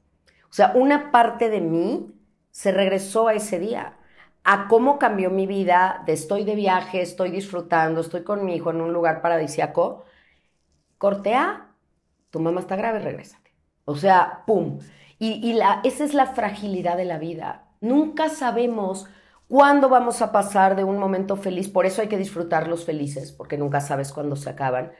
O 0.51 0.53
sea, 0.53 0.71
una 0.75 1.09
parte 1.11 1.49
de 1.49 1.61
mí 1.61 2.13
se 2.51 2.71
regresó 2.71 3.27
a 3.27 3.33
ese 3.33 3.57
día, 3.57 3.97
a 4.43 4.67
cómo 4.67 4.99
cambió 4.99 5.29
mi 5.31 5.47
vida, 5.47 6.03
de 6.05 6.13
estoy 6.13 6.43
de 6.43 6.55
viaje, 6.55 7.01
estoy 7.01 7.29
disfrutando, 7.31 8.01
estoy 8.01 8.23
con 8.23 8.45
mi 8.45 8.55
hijo 8.55 8.71
en 8.71 8.81
un 8.81 8.93
lugar 8.93 9.21
paradisiaco. 9.21 10.05
Cortea, 10.97 11.75
tu 12.29 12.39
mamá 12.39 12.61
está 12.61 12.75
grave, 12.75 12.99
regrésate. 12.99 13.51
O 13.85 13.95
sea, 13.95 14.43
pum. 14.45 14.79
Y, 15.19 15.33
y 15.49 15.53
la, 15.53 15.81
esa 15.83 16.03
es 16.03 16.13
la 16.13 16.27
fragilidad 16.27 16.97
de 16.97 17.05
la 17.05 17.17
vida. 17.19 17.67
Nunca 17.81 18.29
sabemos 18.29 19.07
cuándo 19.47 19.89
vamos 19.89 20.21
a 20.21 20.31
pasar 20.31 20.75
de 20.75 20.83
un 20.83 20.97
momento 20.99 21.35
feliz, 21.37 21.69
por 21.69 21.85
eso 21.85 22.01
hay 22.01 22.07
que 22.07 22.17
disfrutar 22.17 22.67
los 22.67 22.85
felices, 22.85 23.31
porque 23.31 23.57
nunca 23.57 23.81
sabes 23.81 24.13
cuándo 24.13 24.35
se 24.35 24.49
acaban. 24.49 24.91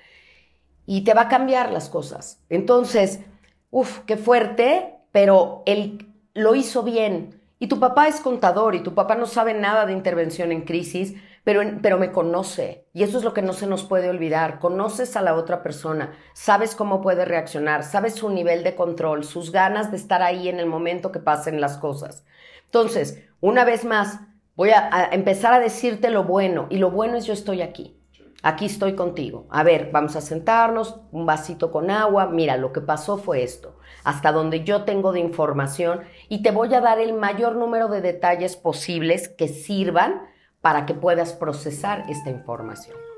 Y 0.86 1.04
te 1.04 1.14
va 1.14 1.24
a 1.24 1.28
cambiar 1.30 1.72
las 1.72 1.90
cosas. 1.90 2.42
Entonces, 2.50 3.22
uff, 3.70 4.00
qué 4.06 4.18
fuerte, 4.18 4.96
pero 5.12 5.64
él 5.66 6.08
lo 6.34 6.56
hizo 6.56 6.84
bien. 6.84 7.39
Y 7.60 7.68
tu 7.68 7.80
papá 7.80 8.08
es 8.08 8.22
contador 8.22 8.74
y 8.74 8.84
tu 8.84 8.96
papá 8.96 9.16
no 9.16 9.26
sabe 9.26 9.54
nada 9.54 9.86
de 9.86 9.92
intervención 9.92 10.54
en 10.54 10.62
crisis, 10.62 11.16
pero, 11.44 11.62
pero 11.82 11.98
me 11.98 12.14
conoce. 12.14 12.88
Y 12.94 13.04
eso 13.04 13.18
es 13.18 13.26
lo 13.26 13.34
que 13.34 13.42
no 13.42 13.52
se 13.52 13.68
nos 13.68 13.84
puede 13.84 14.10
olvidar. 14.10 14.60
Conoces 14.60 15.18
a 15.18 15.22
la 15.22 15.36
otra 15.36 15.62
persona, 15.62 16.14
sabes 16.34 16.74
cómo 16.74 17.02
puede 17.02 17.26
reaccionar, 17.26 17.84
sabes 17.84 18.16
su 18.16 18.30
nivel 18.30 18.64
de 18.64 18.76
control, 18.76 19.26
sus 19.26 19.52
ganas 19.52 19.92
de 19.92 19.98
estar 19.98 20.22
ahí 20.24 20.48
en 20.48 20.60
el 20.60 20.68
momento 20.68 21.12
que 21.12 21.20
pasen 21.20 21.60
las 21.60 21.78
cosas. 21.78 22.26
Entonces, 22.64 23.28
una 23.42 23.66
vez 23.66 23.84
más, 23.84 24.22
voy 24.56 24.70
a, 24.70 25.10
empezar 25.12 25.54
a 25.54 25.60
decirte 25.60 26.10
lo 26.10 26.24
bueno. 26.24 26.68
Y 26.70 26.78
lo 26.78 26.92
bueno 26.92 27.18
es 27.18 27.26
yo 27.26 27.34
estoy 27.34 27.62
aquí. 27.62 27.99
Aquí 28.42 28.66
estoy 28.66 28.96
contigo. 28.96 29.48
A 29.50 29.64
ver, 29.64 29.90
vamos 29.92 30.16
a 30.16 30.22
sentarnos, 30.22 31.02
un 31.12 31.26
vasito 31.26 31.72
con 31.72 31.92
agua. 31.92 32.28
Mira, 32.28 32.56
lo 32.56 32.72
que 32.72 32.80
pasó 32.80 33.18
fue 33.18 33.44
esto. 33.44 33.78
Hasta 34.04 34.32
donde 34.32 34.64
yo 34.64 34.84
tengo 34.84 35.12
de 35.12 35.20
información 35.20 36.02
y 36.30 36.42
te 36.42 36.52
voy 36.52 36.74
a 36.74 36.82
dar 36.82 37.00
el 37.00 37.14
mayor 37.14 37.56
número 37.56 37.90
de 37.90 38.02
detalles 38.02 38.56
posibles 38.56 39.28
que 39.28 39.50
sirvan 39.50 40.22
para 40.62 40.86
que 40.86 40.94
puedas 40.94 41.34
procesar 41.34 42.06
esta 42.08 42.30
información. 42.30 43.09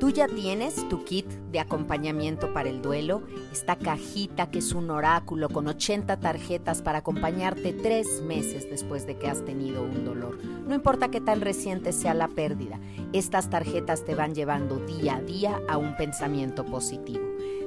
Tú 0.00 0.08
ya 0.08 0.28
tienes 0.28 0.88
tu 0.88 1.04
kit 1.04 1.26
de 1.52 1.60
acompañamiento 1.60 2.54
para 2.54 2.70
el 2.70 2.80
duelo, 2.80 3.20
esta 3.52 3.76
cajita 3.76 4.50
que 4.50 4.60
es 4.60 4.72
un 4.72 4.88
oráculo 4.88 5.50
con 5.50 5.68
80 5.68 6.18
tarjetas 6.18 6.80
para 6.80 7.00
acompañarte 7.00 7.74
tres 7.74 8.22
meses 8.22 8.70
después 8.70 9.06
de 9.06 9.18
que 9.18 9.28
has 9.28 9.44
tenido 9.44 9.82
un 9.82 10.06
dolor. 10.06 10.38
No 10.66 10.74
importa 10.74 11.10
qué 11.10 11.20
tan 11.20 11.42
reciente 11.42 11.92
sea 11.92 12.14
la 12.14 12.28
pérdida, 12.28 12.80
estas 13.12 13.50
tarjetas 13.50 14.06
te 14.06 14.14
van 14.14 14.34
llevando 14.34 14.76
día 14.78 15.16
a 15.16 15.20
día 15.20 15.60
a 15.68 15.76
un 15.76 15.94
pensamiento 15.98 16.64
positivo. 16.64 17.20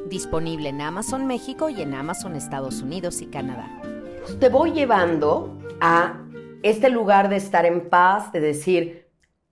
Disponible 0.09 0.69
en 0.69 0.81
Amazon 0.81 1.27
México 1.27 1.69
y 1.69 1.83
en 1.83 1.93
Amazon 1.93 2.35
Estados 2.35 2.81
Unidos 2.81 3.21
y 3.21 3.27
Canadá. 3.27 3.69
Te 4.39 4.49
voy 4.49 4.71
llevando 4.71 5.55
a 5.79 6.19
este 6.63 6.89
lugar 6.89 7.29
de 7.29 7.35
estar 7.35 7.67
en 7.67 7.89
paz, 7.89 8.31
de 8.31 8.39
decir, 8.39 9.02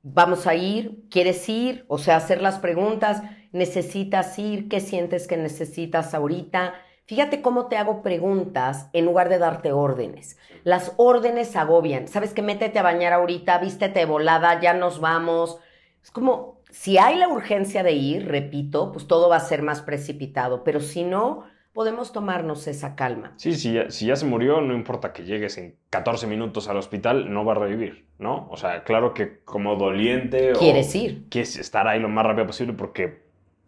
vamos 0.03 0.47
a 0.47 0.55
ir, 0.55 1.03
¿quieres 1.09 1.47
ir? 1.49 1.85
O 1.87 1.97
sea, 1.97 2.17
hacer 2.17 2.41
las 2.41 2.59
preguntas, 2.59 3.21
¿necesitas 3.51 4.37
ir? 4.39 4.67
¿Qué 4.69 4.79
sientes 4.79 5.27
que 5.27 5.37
necesitas 5.37 6.13
ahorita? 6.13 6.73
Fíjate 7.05 7.41
cómo 7.41 7.67
te 7.67 7.77
hago 7.77 8.01
preguntas 8.01 8.89
en 8.93 9.05
lugar 9.05 9.29
de 9.29 9.37
darte 9.37 9.71
órdenes. 9.73 10.37
Las 10.63 10.93
órdenes 10.97 11.55
agobian. 11.55 12.07
¿Sabes 12.07 12.33
que 12.33 12.41
métete 12.41 12.79
a 12.79 12.83
bañar 12.83 13.13
ahorita, 13.13 13.57
vístete 13.57 14.05
volada, 14.05 14.59
ya 14.61 14.73
nos 14.73 14.99
vamos? 14.99 15.57
Es 16.01 16.11
como, 16.11 16.61
si 16.69 16.97
hay 16.97 17.17
la 17.17 17.27
urgencia 17.27 17.83
de 17.83 17.91
ir, 17.91 18.27
repito, 18.27 18.91
pues 18.93 19.07
todo 19.07 19.27
va 19.29 19.35
a 19.35 19.41
ser 19.41 19.61
más 19.61 19.81
precipitado, 19.81 20.63
pero 20.63 20.79
si 20.79 21.03
no, 21.03 21.43
podemos 21.73 22.11
tomarnos 22.11 22.67
esa 22.67 22.95
calma. 22.95 23.33
Sí, 23.37 23.53
si 23.53 23.73
ya, 23.73 23.89
si 23.89 24.07
ya 24.07 24.15
se 24.15 24.25
murió, 24.25 24.61
no 24.61 24.73
importa 24.73 25.13
que 25.13 25.23
llegues 25.23 25.57
en 25.57 25.75
14 25.89 26.27
minutos 26.27 26.67
al 26.67 26.77
hospital, 26.77 27.33
no 27.33 27.45
va 27.45 27.53
a 27.53 27.55
revivir, 27.55 28.05
¿no? 28.19 28.47
O 28.49 28.57
sea, 28.57 28.83
claro 28.83 29.13
que 29.13 29.39
como 29.45 29.75
doliente... 29.75 30.53
Quieres 30.57 30.93
ir. 30.95 31.23
Quieres 31.29 31.57
estar 31.57 31.87
ahí 31.87 31.99
lo 31.99 32.09
más 32.09 32.25
rápido 32.25 32.47
posible 32.47 32.73
porque 32.73 33.21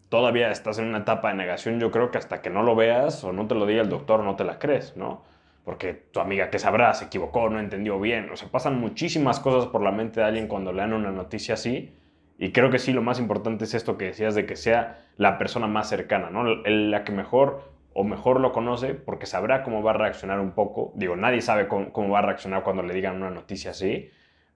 todavía 0.08 0.50
estás 0.50 0.78
en 0.78 0.86
una 0.86 0.98
etapa 0.98 1.28
de 1.28 1.34
negación. 1.34 1.80
Yo 1.80 1.90
creo 1.90 2.10
que 2.10 2.18
hasta 2.18 2.42
que 2.42 2.50
no 2.50 2.62
lo 2.62 2.76
veas 2.76 3.24
o 3.24 3.32
no 3.32 3.46
te 3.46 3.54
lo 3.54 3.66
diga 3.66 3.82
el 3.82 3.88
doctor, 3.88 4.22
no 4.22 4.36
te 4.36 4.44
la 4.44 4.58
crees, 4.58 4.96
¿no? 4.96 5.24
Porque 5.64 5.94
tu 5.94 6.20
amiga 6.20 6.50
que 6.50 6.58
sabrá 6.58 6.92
se 6.92 7.06
equivocó, 7.06 7.48
no 7.48 7.58
entendió 7.58 7.98
bien. 7.98 8.28
O 8.30 8.36
sea, 8.36 8.48
pasan 8.48 8.78
muchísimas 8.78 9.40
cosas 9.40 9.66
por 9.70 9.82
la 9.82 9.92
mente 9.92 10.20
de 10.20 10.26
alguien 10.26 10.46
cuando 10.46 10.72
le 10.72 10.82
dan 10.82 10.92
una 10.92 11.10
noticia 11.10 11.54
así. 11.54 11.94
Y 12.38 12.52
creo 12.52 12.70
que 12.70 12.78
sí, 12.78 12.92
lo 12.92 13.00
más 13.00 13.18
importante 13.18 13.64
es 13.64 13.74
esto 13.74 13.96
que 13.96 14.06
decías 14.06 14.34
de 14.34 14.44
que 14.44 14.56
sea 14.56 15.06
la 15.16 15.38
persona 15.38 15.66
más 15.66 15.88
cercana, 15.88 16.30
¿no? 16.30 16.44
La 16.44 17.02
que 17.04 17.12
mejor 17.12 17.73
o 17.94 18.04
mejor 18.04 18.40
lo 18.40 18.52
conoce 18.52 18.94
porque 18.94 19.26
sabrá 19.26 19.62
cómo 19.62 19.82
va 19.82 19.92
a 19.92 19.94
reaccionar 19.94 20.40
un 20.40 20.50
poco. 20.52 20.92
Digo, 20.96 21.16
nadie 21.16 21.40
sabe 21.40 21.68
cómo, 21.68 22.10
va 22.10 22.18
a 22.18 22.22
reaccionar 22.22 22.64
cuando 22.64 22.82
le 22.82 22.92
digan 22.92 23.16
una 23.16 23.30
noticia 23.30 23.70
así, 23.70 24.10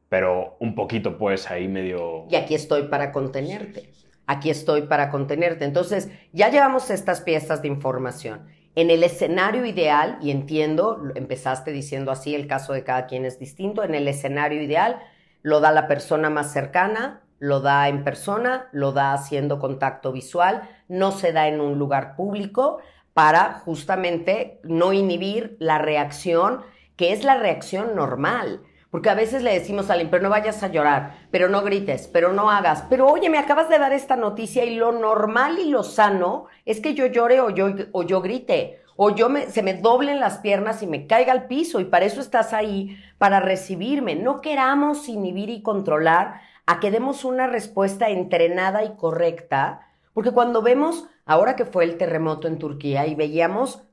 pero 0.09 0.57
un 0.59 0.75
poquito 0.75 1.17
pues 1.17 1.51
ahí 1.51 1.69
medio... 1.69 2.27
Y 2.29 2.37
aquí 2.37 2.55
estoy 2.55 2.89
para 2.89 3.13
contenerte. 3.13 3.91
Aquí 4.27 4.51
estoy 4.51 4.83
para 4.83 5.09
contenerte. 5.11 5.65
Entonces, 5.65 6.11
ya 6.33 6.51
llevamos 6.51 6.91
estas 6.91 7.21
piezas 7.21 7.63
de 7.63 7.69
información. 7.69 8.47
En 8.75 8.91
el 8.91 9.03
escenario 9.03 9.65
ideal, 9.65 10.19
y 10.21 10.31
entiendo, 10.31 11.03
empezaste 11.15 11.71
diciendo 11.71 12.11
así, 12.11 12.35
el 12.35 12.47
caso 12.47 12.73
de 12.73 12.85
cada 12.85 13.07
quien 13.07 13.25
es 13.25 13.39
distinto, 13.39 13.85
en 13.85 13.95
el 13.95 14.07
escenario 14.09 14.63
ideal 14.63 15.01
lo 15.43 15.61
da 15.61 15.73
la 15.73 15.87
persona 15.87 16.29
más 16.29 16.53
cercana, 16.53 17.23
lo 17.39 17.61
da 17.61 17.89
en 17.89 18.05
persona, 18.05 18.69
lo 18.73 18.93
da 18.93 19.13
haciendo 19.13 19.59
contacto 19.59 20.13
visual, 20.13 20.69
no 20.89 21.13
se 21.13 21.33
da 21.33 21.49
en 21.49 21.61
un 21.61 21.79
lugar 21.79 22.17
público, 22.17 22.79
para 23.19 23.63
justamente 23.65 24.61
no 24.63 24.93
inhibir 24.93 25.57
la 25.59 25.79
reacción, 25.79 26.63
que 26.95 27.13
es 27.13 27.25
la 27.25 27.37
reacción 27.37 27.97
normal. 27.97 28.63
Porque 28.93 29.11
a 29.11 29.17
veces 29.17 29.43
le 29.43 29.53
decimos 29.53 29.91
a 29.91 29.95
alguien, 29.95 30.09
pero 30.09 30.23
no 30.23 30.31
vayas 30.31 30.63
a 30.63 30.69
llorar, 30.69 31.27
pero 31.33 31.49
no 31.49 31.63
grites, 31.63 32.07
pero 32.07 32.33
no 32.33 32.49
hagas, 32.49 32.85
pero 32.89 33.09
oye, 33.09 33.29
me 33.29 33.39
acabas 33.39 33.69
de 33.71 33.81
dar 33.81 33.93
esta 33.93 34.15
noticia 34.15 34.65
y 34.65 34.77
lo 34.77 34.93
normal 34.93 35.59
y 35.59 35.69
lo 35.69 35.83
sano 35.83 36.47
es 36.65 36.81
que 36.81 36.95
yo 36.95 37.07
llore 37.07 37.41
o 37.41 37.51
yo, 37.51 37.67
o 37.91 38.05
yo 38.05 38.21
grite, 38.21 38.83
o 38.95 39.13
yo 39.13 39.29
se 39.49 39.65
me 39.65 39.75
doblen 39.75 40.21
las 40.21 40.39
piernas 40.39 40.85
y 40.85 40.87
me 40.87 41.09
caiga 41.09 41.33
al 41.33 41.49
piso 41.49 41.81
y 41.81 41.87
para 41.87 42.05
eso 42.05 42.21
estás 42.21 42.53
ahí, 42.53 43.03
para 43.19 43.41
recibirme. 43.41 44.15
No 44.15 44.41
queramos 44.41 45.09
inhibir 45.09 45.51
y 45.51 45.61
controlar 45.61 46.41
a 46.67 46.79
que 46.79 46.93
demos 46.93 47.25
una 47.25 47.49
respuesta 47.49 48.11
entrenada 48.11 48.85
y 48.85 48.95
correcta 48.95 49.88
porque 50.19 50.33
cuando 50.33 50.63
vemos, 50.63 51.07
ahora 51.27 51.55
que 51.55 51.65
fue 51.65 51.85
el 51.85 51.97
terremoto 51.97 52.49
en 52.49 52.59
Turquía 52.59 53.07
y 53.07 53.15
veíamos, 53.15 53.85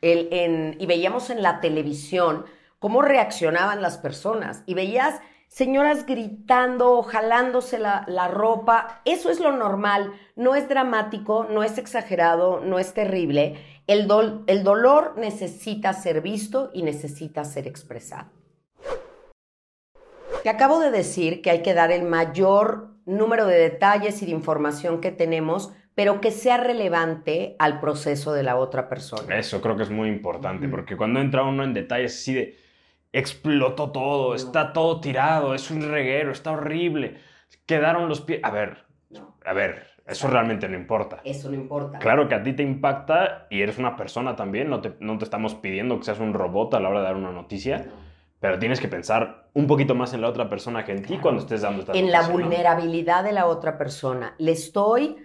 el, 0.00 0.26
en, 0.32 0.76
y 0.80 0.86
veíamos 0.86 1.28
en 1.28 1.42
la 1.42 1.60
televisión 1.60 2.46
cómo 2.78 3.02
reaccionaban 3.02 3.82
las 3.82 3.98
personas 3.98 4.62
y 4.64 4.72
veías 4.72 5.20
señoras 5.46 6.06
gritando, 6.06 7.02
jalándose 7.02 7.78
la, 7.78 8.06
la, 8.08 8.28
ropa, 8.28 9.02
eso 9.04 9.28
es 9.28 9.38
lo 9.38 9.52
normal, 9.52 10.14
no 10.34 10.54
es 10.54 10.66
dramático, 10.66 11.44
no 11.44 11.62
es 11.62 11.76
exagerado, 11.76 12.60
no 12.60 12.78
es 12.78 12.94
terrible. 12.94 13.82
El, 13.86 14.10
el 14.46 14.64
dolor 14.64 15.12
necesita 15.18 15.92
ser 15.92 16.22
visto 16.22 16.70
y 16.72 16.82
necesita 16.84 17.44
ser 17.44 17.66
expresado. 17.66 18.30
Te 20.42 20.48
acabo 20.48 20.78
de 20.78 20.90
decir 20.90 21.42
que 21.42 21.50
hay 21.50 21.60
que 21.60 21.74
dar 21.74 21.92
el 21.92 22.04
mayor 22.04 22.96
número 23.08 23.46
de 23.46 23.58
detalles 23.58 24.22
y 24.22 24.26
de 24.26 24.32
información 24.32 25.00
que 25.00 25.10
tenemos, 25.10 25.72
pero 25.94 26.20
que 26.20 26.30
sea 26.30 26.58
relevante 26.58 27.56
al 27.58 27.80
proceso 27.80 28.32
de 28.32 28.44
la 28.44 28.56
otra 28.56 28.88
persona. 28.88 29.36
Eso 29.36 29.60
creo 29.60 29.76
que 29.76 29.82
es 29.82 29.90
muy 29.90 30.08
importante, 30.08 30.68
porque 30.68 30.96
cuando 30.96 31.20
entra 31.20 31.42
uno 31.42 31.64
en 31.64 31.74
detalles 31.74 32.14
así 32.14 32.34
de 32.34 32.56
explotó 33.12 33.90
todo, 33.90 34.34
está 34.34 34.72
todo 34.72 35.00
tirado, 35.00 35.54
es 35.54 35.70
un 35.70 35.90
reguero, 35.90 36.30
está 36.30 36.52
horrible, 36.52 37.16
quedaron 37.66 38.08
los 38.08 38.20
pies... 38.20 38.40
A 38.42 38.50
ver, 38.50 38.84
a 39.44 39.52
ver, 39.54 39.86
eso 40.06 40.28
realmente 40.28 40.68
no 40.68 40.76
importa. 40.76 41.20
Eso 41.24 41.48
no 41.48 41.54
importa. 41.54 41.98
Claro 41.98 42.28
que 42.28 42.34
a 42.34 42.42
ti 42.42 42.52
te 42.52 42.62
impacta 42.62 43.46
y 43.50 43.62
eres 43.62 43.78
una 43.78 43.96
persona 43.96 44.36
también, 44.36 44.70
no 44.70 44.80
te, 44.80 44.94
no 45.00 45.18
te 45.18 45.24
estamos 45.24 45.54
pidiendo 45.54 45.98
que 45.98 46.04
seas 46.04 46.20
un 46.20 46.34
robot 46.34 46.74
a 46.74 46.80
la 46.80 46.90
hora 46.90 47.00
de 47.00 47.04
dar 47.06 47.16
una 47.16 47.32
noticia. 47.32 47.86
Pero 48.40 48.58
tienes 48.58 48.80
que 48.80 48.88
pensar 48.88 49.50
un 49.54 49.66
poquito 49.66 49.94
más 49.94 50.14
en 50.14 50.20
la 50.20 50.28
otra 50.28 50.48
persona 50.48 50.84
que 50.84 50.92
en 50.92 51.02
ti 51.02 51.18
cuando 51.18 51.40
estés 51.40 51.62
dando 51.62 51.80
esta 51.80 51.92
En 51.92 52.12
la 52.12 52.28
vulnerabilidad 52.28 53.24
de 53.24 53.32
la 53.32 53.46
otra 53.46 53.76
persona. 53.78 54.34
Le 54.38 54.52
estoy 54.52 55.16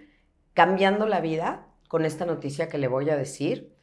cambiando 0.52 1.06
la 1.06 1.20
vida 1.20 1.68
con 1.88 2.04
esta 2.04 2.26
noticia 2.26 2.68
que 2.68 2.78
le 2.78 2.88
voy 2.88 3.08
a 3.10 3.16
decir. 3.16 3.76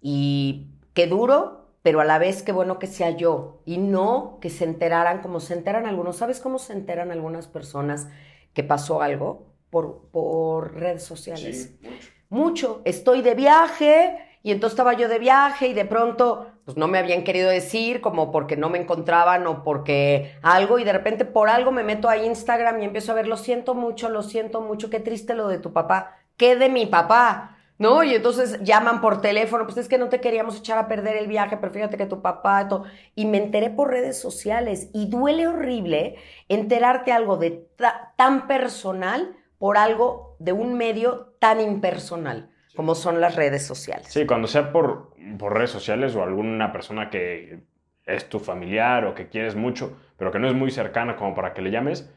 Y 0.00 0.68
qué 0.92 1.06
duro, 1.06 1.72
pero 1.82 2.00
a 2.00 2.04
la 2.04 2.18
vez 2.18 2.42
qué 2.42 2.52
bueno 2.52 2.78
que 2.78 2.86
sea 2.86 3.10
yo. 3.10 3.62
Y 3.64 3.78
no 3.78 4.38
que 4.42 4.50
se 4.50 4.64
enteraran 4.64 5.22
como 5.22 5.40
se 5.40 5.54
enteran 5.54 5.86
algunos. 5.86 6.16
¿Sabes 6.16 6.40
cómo 6.40 6.58
se 6.58 6.74
enteran 6.74 7.10
algunas 7.10 7.46
personas 7.46 8.08
que 8.52 8.64
pasó 8.64 9.00
algo? 9.00 9.54
Por, 9.70 10.08
por 10.10 10.74
redes 10.74 11.04
sociales. 11.04 11.78
Sí, 11.80 11.88
mucho. 11.88 12.10
mucho. 12.28 12.82
Estoy 12.84 13.22
de 13.22 13.34
viaje 13.34 14.27
y 14.48 14.50
entonces 14.50 14.78
estaba 14.78 14.94
yo 14.94 15.08
de 15.10 15.18
viaje 15.18 15.68
y 15.68 15.74
de 15.74 15.84
pronto 15.84 16.46
pues 16.64 16.78
no 16.78 16.88
me 16.88 16.96
habían 16.96 17.22
querido 17.22 17.50
decir, 17.50 18.00
como 18.00 18.32
porque 18.32 18.56
no 18.56 18.70
me 18.70 18.78
encontraban 18.78 19.46
o 19.46 19.62
porque 19.62 20.38
algo, 20.40 20.78
y 20.78 20.84
de 20.84 20.92
repente 20.94 21.26
por 21.26 21.50
algo 21.50 21.70
me 21.70 21.84
meto 21.84 22.08
a 22.08 22.16
Instagram 22.16 22.80
y 22.80 22.86
empiezo 22.86 23.12
a 23.12 23.14
ver, 23.14 23.28
lo 23.28 23.36
siento 23.36 23.74
mucho, 23.74 24.08
lo 24.08 24.22
siento 24.22 24.62
mucho, 24.62 24.88
qué 24.88 25.00
triste 25.00 25.34
lo 25.34 25.48
de 25.48 25.58
tu 25.58 25.74
papá, 25.74 26.16
qué 26.38 26.56
de 26.56 26.70
mi 26.70 26.86
papá, 26.86 27.58
¿no? 27.76 28.02
Y 28.04 28.14
entonces 28.14 28.58
llaman 28.62 29.02
por 29.02 29.20
teléfono, 29.20 29.64
pues 29.64 29.76
es 29.76 29.86
que 29.86 29.98
no 29.98 30.08
te 30.08 30.22
queríamos 30.22 30.56
echar 30.56 30.78
a 30.78 30.88
perder 30.88 31.18
el 31.18 31.26
viaje, 31.26 31.58
pero 31.58 31.70
fíjate 31.70 31.98
que 31.98 32.06
tu 32.06 32.22
papá, 32.22 32.68
todo. 32.68 32.84
y 33.14 33.26
me 33.26 33.36
enteré 33.36 33.68
por 33.68 33.90
redes 33.90 34.18
sociales, 34.18 34.88
y 34.94 35.10
duele 35.10 35.46
horrible 35.46 36.16
enterarte 36.48 37.12
algo 37.12 37.36
de 37.36 37.68
tan 38.16 38.46
personal 38.46 39.36
por 39.58 39.76
algo 39.76 40.36
de 40.38 40.52
un 40.52 40.72
medio 40.72 41.34
tan 41.38 41.60
impersonal 41.60 42.48
como 42.78 42.94
son 42.94 43.20
las 43.20 43.34
redes 43.34 43.66
sociales. 43.66 44.06
Sí, 44.08 44.24
cuando 44.24 44.46
sea 44.46 44.70
por, 44.70 45.10
por 45.36 45.52
redes 45.52 45.70
sociales 45.70 46.14
o 46.14 46.22
alguna 46.22 46.70
persona 46.70 47.10
que 47.10 47.64
es 48.06 48.28
tu 48.28 48.38
familiar 48.38 49.04
o 49.04 49.16
que 49.16 49.28
quieres 49.28 49.56
mucho, 49.56 49.98
pero 50.16 50.30
que 50.30 50.38
no 50.38 50.46
es 50.46 50.54
muy 50.54 50.70
cercana 50.70 51.16
como 51.16 51.34
para 51.34 51.54
que 51.54 51.60
le 51.60 51.72
llames, 51.72 52.08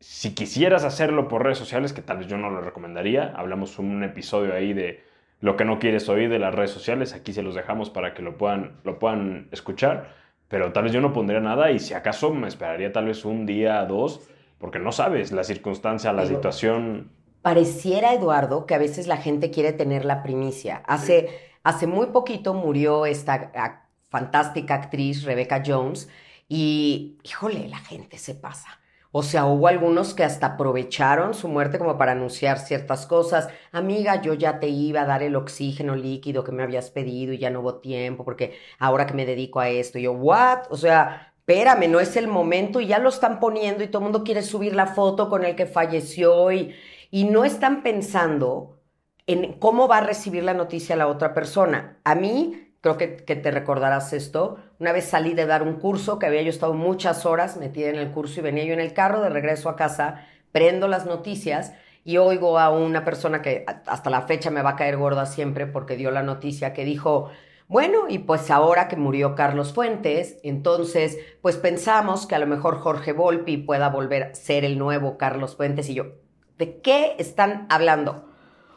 si 0.00 0.34
quisieras 0.34 0.84
hacerlo 0.84 1.26
por 1.26 1.42
redes 1.42 1.56
sociales, 1.56 1.94
que 1.94 2.02
tal 2.02 2.18
vez 2.18 2.26
yo 2.26 2.36
no 2.36 2.50
lo 2.50 2.60
recomendaría, 2.60 3.32
hablamos 3.34 3.78
un 3.78 4.04
episodio 4.04 4.52
ahí 4.52 4.74
de 4.74 5.02
lo 5.40 5.56
que 5.56 5.64
no 5.64 5.78
quieres 5.78 6.06
oír 6.10 6.28
de 6.28 6.38
las 6.38 6.54
redes 6.54 6.72
sociales, 6.72 7.14
aquí 7.14 7.32
se 7.32 7.42
los 7.42 7.54
dejamos 7.54 7.88
para 7.88 8.12
que 8.12 8.20
lo 8.20 8.36
puedan, 8.36 8.80
lo 8.84 8.98
puedan 8.98 9.48
escuchar, 9.52 10.10
pero 10.48 10.70
tal 10.74 10.82
vez 10.82 10.92
yo 10.92 11.00
no 11.00 11.14
pondría 11.14 11.40
nada 11.40 11.70
y 11.70 11.78
si 11.78 11.94
acaso 11.94 12.30
me 12.34 12.48
esperaría 12.48 12.92
tal 12.92 13.06
vez 13.06 13.24
un 13.24 13.46
día, 13.46 13.82
dos, 13.86 14.28
porque 14.58 14.78
no 14.78 14.92
sabes 14.92 15.32
la 15.32 15.44
circunstancia, 15.44 16.12
la 16.12 16.26
situación 16.26 17.10
pareciera, 17.44 18.14
Eduardo, 18.14 18.64
que 18.64 18.74
a 18.74 18.78
veces 18.78 19.06
la 19.06 19.18
gente 19.18 19.50
quiere 19.50 19.74
tener 19.74 20.06
la 20.06 20.22
primicia. 20.22 20.82
Hace, 20.86 21.28
hace 21.62 21.86
muy 21.86 22.06
poquito 22.06 22.54
murió 22.54 23.04
esta 23.04 23.82
fantástica 24.08 24.72
actriz 24.74 25.24
Rebecca 25.24 25.62
Jones 25.64 26.08
y, 26.48 27.18
híjole, 27.22 27.68
la 27.68 27.80
gente 27.80 28.16
se 28.16 28.34
pasa. 28.34 28.80
O 29.12 29.22
sea, 29.22 29.44
hubo 29.44 29.68
algunos 29.68 30.14
que 30.14 30.24
hasta 30.24 30.46
aprovecharon 30.46 31.34
su 31.34 31.48
muerte 31.48 31.78
como 31.78 31.98
para 31.98 32.12
anunciar 32.12 32.58
ciertas 32.58 33.04
cosas. 33.04 33.48
Amiga, 33.72 34.22
yo 34.22 34.32
ya 34.32 34.58
te 34.58 34.68
iba 34.68 35.02
a 35.02 35.06
dar 35.06 35.22
el 35.22 35.36
oxígeno 35.36 35.96
líquido 35.96 36.44
que 36.44 36.52
me 36.52 36.62
habías 36.62 36.90
pedido 36.90 37.34
y 37.34 37.38
ya 37.38 37.50
no 37.50 37.60
hubo 37.60 37.74
tiempo 37.74 38.24
porque 38.24 38.56
ahora 38.78 39.04
que 39.04 39.12
me 39.12 39.26
dedico 39.26 39.60
a 39.60 39.68
esto, 39.68 39.98
yo, 39.98 40.12
¿what? 40.12 40.60
O 40.70 40.78
sea, 40.78 41.34
espérame, 41.40 41.90
no 41.90 42.00
es 42.00 42.16
el 42.16 42.26
momento 42.26 42.80
y 42.80 42.86
ya 42.86 42.98
lo 42.98 43.10
están 43.10 43.38
poniendo 43.38 43.84
y 43.84 43.88
todo 43.88 43.98
el 43.98 44.04
mundo 44.04 44.24
quiere 44.24 44.40
subir 44.40 44.74
la 44.74 44.86
foto 44.86 45.28
con 45.28 45.44
el 45.44 45.54
que 45.54 45.66
falleció 45.66 46.50
y, 46.50 46.74
y 47.14 47.22
no 47.22 47.44
están 47.44 47.84
pensando 47.84 48.80
en 49.28 49.52
cómo 49.60 49.86
va 49.86 49.98
a 49.98 50.00
recibir 50.00 50.42
la 50.42 50.52
noticia 50.52 50.96
la 50.96 51.06
otra 51.06 51.32
persona. 51.32 52.00
A 52.02 52.16
mí, 52.16 52.72
creo 52.80 52.96
que, 52.98 53.06
te 53.06 53.52
recordarás 53.52 54.12
esto, 54.12 54.56
una 54.80 54.90
vez 54.90 55.04
salí 55.04 55.32
de 55.32 55.46
dar 55.46 55.62
un 55.62 55.74
curso 55.74 56.18
que 56.18 56.26
había 56.26 56.42
yo 56.42 56.50
estado 56.50 56.74
muchas 56.74 57.24
horas 57.24 57.56
metida 57.56 57.88
en 57.88 57.98
el 57.98 58.10
curso 58.10 58.40
y 58.40 58.42
venía 58.42 58.64
yo 58.64 58.74
en 58.74 58.80
el 58.80 58.94
carro 58.94 59.20
de 59.20 59.28
regreso 59.28 59.68
a 59.68 59.76
casa, 59.76 60.26
prendo 60.50 60.88
las 60.88 61.06
noticias 61.06 61.74
y 62.02 62.16
oigo 62.16 62.58
a 62.58 62.70
una 62.70 63.04
persona 63.04 63.42
que 63.42 63.64
hasta 63.86 64.10
la 64.10 64.22
fecha 64.22 64.50
me 64.50 64.62
va 64.62 64.70
a 64.70 64.76
caer 64.76 64.96
gorda 64.96 65.24
siempre 65.26 65.68
porque 65.68 65.96
dio 65.96 66.10
la 66.10 66.24
noticia 66.24 66.72
que 66.72 66.84
dijo, 66.84 67.30
bueno, 67.68 68.06
y 68.08 68.18
pues 68.18 68.50
ahora 68.50 68.88
que 68.88 68.96
murió 68.96 69.36
Carlos 69.36 69.72
Fuentes, 69.72 70.40
entonces 70.42 71.16
pues 71.42 71.58
pensamos 71.58 72.26
que 72.26 72.34
a 72.34 72.40
lo 72.40 72.48
mejor 72.48 72.80
Jorge 72.80 73.12
Volpi 73.12 73.56
pueda 73.56 73.88
volver 73.88 74.22
a 74.24 74.34
ser 74.34 74.64
el 74.64 74.80
nuevo 74.80 75.16
Carlos 75.16 75.54
Fuentes 75.54 75.88
y 75.88 75.94
yo, 75.94 76.23
¿De 76.58 76.80
qué 76.80 77.16
están 77.18 77.66
hablando? 77.68 78.24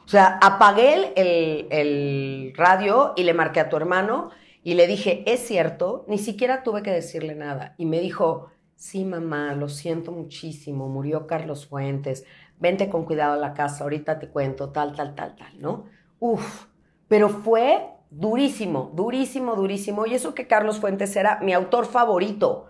O 0.06 0.10
sea, 0.10 0.40
apagué 0.42 1.14
el, 1.18 2.54
radio 2.56 3.14
y 3.18 3.24
le 3.24 3.34
marqué 3.34 3.60
a 3.60 3.70
tu 3.70 3.76
hermano 3.76 4.32
y 4.64 4.76
le 4.76 4.88
dije, 4.88 5.24
es 5.28 5.42
cierto, 5.42 6.06
ni 6.08 6.18
siquiera 6.18 6.64
tuve 6.64 6.82
que 6.82 6.92
decirle 6.92 7.36
nada. 7.36 7.76
Y 7.78 7.86
me 7.86 8.00
dijo, 8.00 8.48
sí, 8.76 9.04
mamá, 9.04 9.54
lo 9.54 9.68
siento 9.68 10.12
muchísimo, 10.12 10.88
murió 10.88 11.28
Carlos 11.28 11.68
Fuentes, 11.68 12.26
vente 12.58 12.90
con 12.90 13.04
cuidado 13.06 13.34
a 13.34 13.38
la 13.38 13.54
casa, 13.54 13.84
ahorita 13.84 14.18
te 14.18 14.30
cuento, 14.30 14.70
tal, 14.70 14.96
tal, 14.96 15.14
tal, 15.14 15.36
tal, 15.36 15.60
¿no? 15.60 15.86
Uf, 16.20 16.68
pero 17.08 17.30
fue 17.30 17.90
durísimo, 18.10 18.92
durísimo, 18.94 19.56
durísimo. 19.56 20.06
Y 20.06 20.14
eso 20.14 20.34
que 20.34 20.48
Carlos 20.48 20.80
Fuentes 20.80 21.16
era 21.16 21.40
mi 21.42 21.54
autor 21.54 21.86
favorito. 21.86 22.68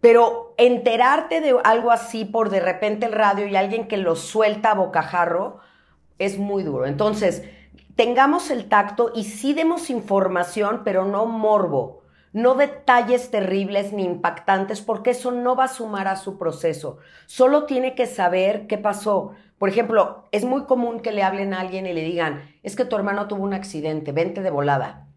Pero 0.00 0.54
enterarte 0.58 1.40
de 1.40 1.56
algo 1.64 1.90
así 1.90 2.24
por 2.24 2.50
de 2.50 2.60
repente 2.60 3.06
el 3.06 3.12
radio 3.12 3.46
y 3.46 3.56
alguien 3.56 3.88
que 3.88 3.96
lo 3.96 4.16
suelta 4.16 4.72
a 4.72 4.74
bocajarro 4.74 5.58
es 6.18 6.38
muy 6.38 6.62
duro. 6.62 6.86
Entonces, 6.86 7.44
tengamos 7.96 8.50
el 8.50 8.68
tacto 8.68 9.10
y 9.14 9.24
sí 9.24 9.54
demos 9.54 9.90
información, 9.90 10.82
pero 10.84 11.04
no 11.04 11.26
morbo, 11.26 12.02
no 12.32 12.54
detalles 12.54 13.30
terribles 13.30 13.92
ni 13.92 14.04
impactantes, 14.04 14.82
porque 14.82 15.10
eso 15.10 15.32
no 15.32 15.56
va 15.56 15.64
a 15.64 15.68
sumar 15.68 16.06
a 16.06 16.16
su 16.16 16.36
proceso. 16.36 16.98
Solo 17.24 17.64
tiene 17.64 17.94
que 17.94 18.06
saber 18.06 18.66
qué 18.66 18.76
pasó. 18.76 19.32
Por 19.58 19.70
ejemplo, 19.70 20.24
es 20.32 20.44
muy 20.44 20.64
común 20.64 21.00
que 21.00 21.12
le 21.12 21.22
hablen 21.22 21.54
a 21.54 21.60
alguien 21.60 21.86
y 21.86 21.94
le 21.94 22.02
digan, 22.02 22.42
es 22.62 22.76
que 22.76 22.84
tu 22.84 22.94
hermano 22.96 23.26
tuvo 23.26 23.42
un 23.42 23.54
accidente, 23.54 24.12
vente 24.12 24.42
de 24.42 24.50
volada. 24.50 25.08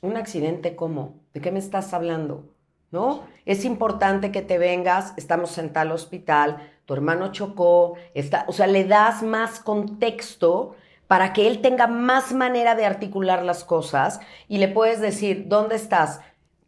¿Un 0.00 0.16
accidente 0.16 0.76
cómo? 0.76 1.20
¿De 1.34 1.42
qué 1.42 1.52
me 1.52 1.58
estás 1.58 1.92
hablando? 1.92 2.49
¿No? 2.90 3.24
Es 3.44 3.64
importante 3.64 4.32
que 4.32 4.42
te 4.42 4.58
vengas, 4.58 5.14
estamos 5.16 5.56
en 5.58 5.72
tal 5.72 5.92
hospital, 5.92 6.68
tu 6.86 6.94
hermano 6.94 7.30
chocó, 7.30 7.94
está, 8.14 8.44
o 8.48 8.52
sea, 8.52 8.66
le 8.66 8.84
das 8.84 9.22
más 9.22 9.60
contexto 9.60 10.74
para 11.06 11.32
que 11.32 11.46
él 11.46 11.60
tenga 11.60 11.86
más 11.86 12.32
manera 12.32 12.74
de 12.74 12.86
articular 12.86 13.44
las 13.44 13.64
cosas 13.64 14.20
y 14.48 14.58
le 14.58 14.68
puedes 14.68 15.00
decir, 15.00 15.44
¿dónde 15.46 15.76
estás? 15.76 16.20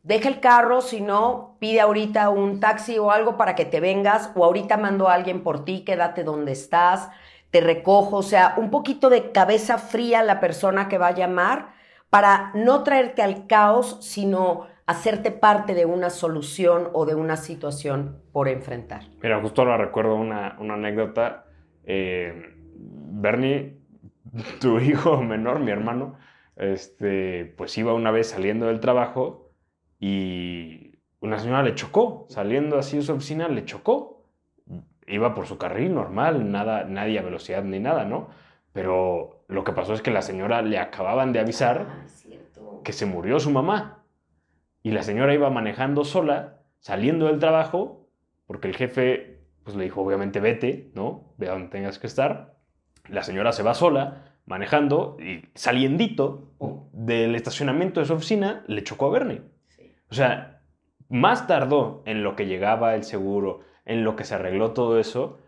Deja 0.05 0.29
el 0.29 0.41
carro, 0.41 0.81
si 0.81 1.01
no, 1.01 1.57
pide 1.61 1.81
ahorita 1.81 2.29
un 2.29 2.59
taxi 2.59 2.99
o 2.99 3.13
algo 3.13 3.37
para 3.37 3.55
que 3.55 3.65
te 3.65 3.79
vengas, 3.79 4.31
o 4.35 4.45
ahorita 4.45 4.77
mando 4.77 5.09
a 5.09 5.15
alguien 5.15 5.45
por 5.45 5.65
ti, 5.65 5.85
quédate 5.85 6.25
donde 6.25 6.53
estás, 6.53 7.09
te 7.53 7.61
recojo, 7.61 8.17
o 8.17 8.23
sea, 8.25 8.55
un 8.57 8.71
poquito 8.71 9.11
de 9.11 9.31
cabeza 9.31 9.79
fría 9.79 10.25
la 10.25 10.41
persona 10.41 10.89
que 10.89 10.99
va 10.99 11.09
a 11.09 11.15
llamar 11.15 11.75
para 12.11 12.51
no 12.55 12.83
traerte 12.83 13.23
al 13.23 13.47
caos, 13.47 13.99
sino 14.01 14.67
hacerte 14.87 15.31
parte 15.31 15.75
de 15.75 15.87
una 15.87 16.11
solución 16.11 16.89
o 16.93 17.07
de 17.07 17.15
una 17.15 17.37
situación 17.37 18.23
por 18.33 18.49
enfrentar. 18.49 19.03
Mira, 19.23 19.41
justo 19.41 19.63
ahora 19.63 19.77
recuerdo 19.77 20.17
una, 20.17 20.57
anécdota. 20.59 21.47
Eh, 21.85 22.55
Bernie, 22.75 23.79
tu 24.61 24.79
hijo 24.81 25.23
menor, 25.23 25.61
mi 25.61 25.71
hermano, 25.71 26.17
este, 26.57 27.55
pues 27.57 27.77
iba 27.79 27.95
una 27.95 28.11
vez 28.11 28.31
saliendo 28.31 28.67
del 28.67 28.81
trabajo 28.81 29.53
y 29.99 30.99
una 31.21 31.39
señora 31.39 31.63
le 31.63 31.75
chocó, 31.75 32.27
saliendo 32.29 32.79
así 32.79 32.97
de 32.97 33.03
su 33.03 33.13
oficina, 33.13 33.49
le 33.49 33.65
chocó. 33.65 34.27
Iba 35.07 35.35
por 35.35 35.47
su 35.47 35.59
carril 35.59 35.95
normal, 35.95 36.51
nada, 36.51 36.85
nadie 36.85 37.19
a 37.19 37.23
velocidad 37.23 37.63
ni 37.65 37.79
nada, 37.79 38.05
¿no? 38.05 38.29
Pero 38.73 39.45
lo 39.49 39.65
que 39.65 39.73
pasó 39.73 39.95
es 39.95 40.03
que 40.03 40.11
la 40.11 40.23
señora 40.23 40.63
le 40.63 40.79
acababan 40.79 41.33
de 41.33 41.41
avisar 41.41 41.87
ah, 41.89 42.07
que 42.83 42.93
se 42.93 43.07
murió 43.07 43.39
su 43.39 43.51
mamá. 43.51 44.02
Y 44.83 44.91
la 44.91 45.03
señora 45.03 45.35
iba 45.35 45.51
manejando 45.51 46.05
sola, 46.05 46.61
saliendo 46.79 47.27
del 47.27 47.39
trabajo, 47.39 48.09
porque 48.47 48.69
el 48.69 48.77
jefe 48.77 49.33
pues 49.65 49.77
le 49.77 49.85
dijo, 49.85 50.03
obviamente, 50.03 50.41
vete, 50.41 50.91
¿no? 50.95 51.35
Ve 51.39 51.49
a 51.49 51.53
donde 51.53 51.69
tengas 51.69 51.99
que 51.99 52.07
estar. 52.07 52.57
La 53.09 53.23
señora 53.23 53.53
se 53.53 53.63
va 53.63 53.75
sola, 53.75 54.37
manejando, 54.47 55.17
y 55.21 55.45
saliendito 55.55 56.53
oh. 56.59 56.89
del 56.93 57.35
estacionamiento 57.35 58.01
de 58.01 58.07
su 58.07 58.15
oficina, 58.15 58.65
le 58.67 58.83
chocó 58.83 59.07
a 59.07 59.11
Bernie. 59.11 59.43
O 60.11 60.15
sea, 60.15 60.63
más 61.09 61.47
tardó 61.47 62.03
en 62.07 62.23
lo 62.23 62.35
que 62.37 62.47
llegaba 62.47 62.95
el 62.95 63.05
seguro, 63.05 63.61
en 63.85 64.05
lo 64.05 64.17
que 64.17 64.25
se 64.25 64.35
arregló 64.35 64.73
todo 64.73 64.99
eso, 64.99 65.39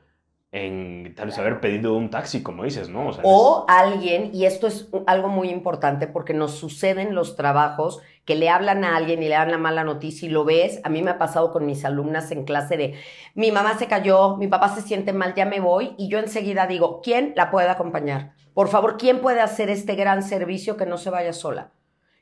en 0.54 1.14
tal 1.16 1.26
vez 1.26 1.38
haber 1.38 1.58
pedido 1.58 1.96
un 1.96 2.10
taxi, 2.10 2.44
como 2.44 2.62
dices, 2.62 2.88
¿no? 2.88 3.10
O, 3.24 3.64
alguien, 3.66 4.30
y 4.32 4.44
esto 4.44 4.68
es 4.68 4.88
algo 5.04 5.26
muy 5.26 5.50
importante 5.50 6.06
porque 6.06 6.32
nos 6.32 6.52
suceden 6.52 7.16
los 7.16 7.34
trabajos 7.34 8.00
que 8.24 8.36
le 8.36 8.48
hablan 8.48 8.84
a 8.84 8.94
alguien 8.94 9.20
y 9.20 9.28
le 9.28 9.34
dan 9.34 9.50
la 9.50 9.58
mala 9.58 9.82
noticia 9.82 10.28
y 10.28 10.30
lo 10.30 10.44
ves. 10.44 10.80
A 10.84 10.90
mí 10.90 11.02
me 11.02 11.10
ha 11.10 11.18
pasado 11.18 11.50
con 11.50 11.66
mis 11.66 11.84
alumnas 11.84 12.30
en 12.30 12.44
clase 12.44 12.76
de 12.76 12.94
mi 13.34 13.50
mamá 13.50 13.76
se 13.78 13.88
cayó, 13.88 14.36
mi 14.36 14.46
papá 14.46 14.72
se 14.72 14.82
siente 14.82 15.12
mal, 15.12 15.34
ya 15.34 15.44
me 15.44 15.58
voy, 15.58 15.96
y 15.98 16.08
yo 16.08 16.20
enseguida 16.20 16.68
digo, 16.68 17.00
¿quién 17.02 17.32
la 17.34 17.50
puede 17.50 17.68
acompañar? 17.68 18.34
Por 18.54 18.68
favor, 18.68 18.96
¿quién 18.96 19.20
puede 19.20 19.40
hacer 19.40 19.70
este 19.70 19.96
gran 19.96 20.22
servicio 20.22 20.76
que 20.76 20.86
no 20.86 20.98
se 20.98 21.10
vaya 21.10 21.32
sola? 21.32 21.72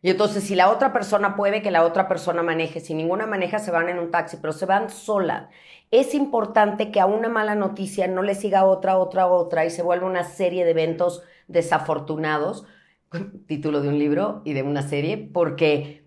Y 0.03 0.11
entonces, 0.11 0.43
si 0.45 0.57
la 0.57 0.71
otra 0.71 0.93
persona 0.93 1.37
puede 1.37 1.63
que 1.63 1.71
la 1.71 1.85
otra 1.85 2.09
persona 2.09 2.43
maneje, 2.43 2.81
si 2.81 2.93
ninguna 2.93 3.27
maneja, 3.27 3.61
se 3.61 3.71
van 3.71 3.89
en 3.89 4.01
un 4.01 4.11
taxi, 4.11 4.37
pero 4.41 4.53
se 4.53 4.67
van 4.67 4.91
sola. 4.91 5.49
Es 5.93 6.15
importante 6.15 6.91
que 6.91 6.99
a 7.01 7.07
una 7.07 7.29
mala 7.29 7.55
noticia 7.55 8.09
no 8.09 8.23
le 8.23 8.35
siga 8.35 8.65
otra, 8.65 8.99
otra, 8.99 9.29
otra 9.29 9.65
y 9.65 9.71
se 9.71 9.83
vuelva 9.83 10.07
una 10.07 10.25
serie 10.25 10.65
de 10.65 10.73
eventos 10.73 11.23
desafortunados, 11.47 12.67
título 13.47 13.81
de 13.81 13.89
un 13.91 13.99
libro 13.99 14.43
y 14.45 14.55
de 14.55 14.65
una 14.65 14.83
serie, 14.83 15.19
porque 15.19 16.02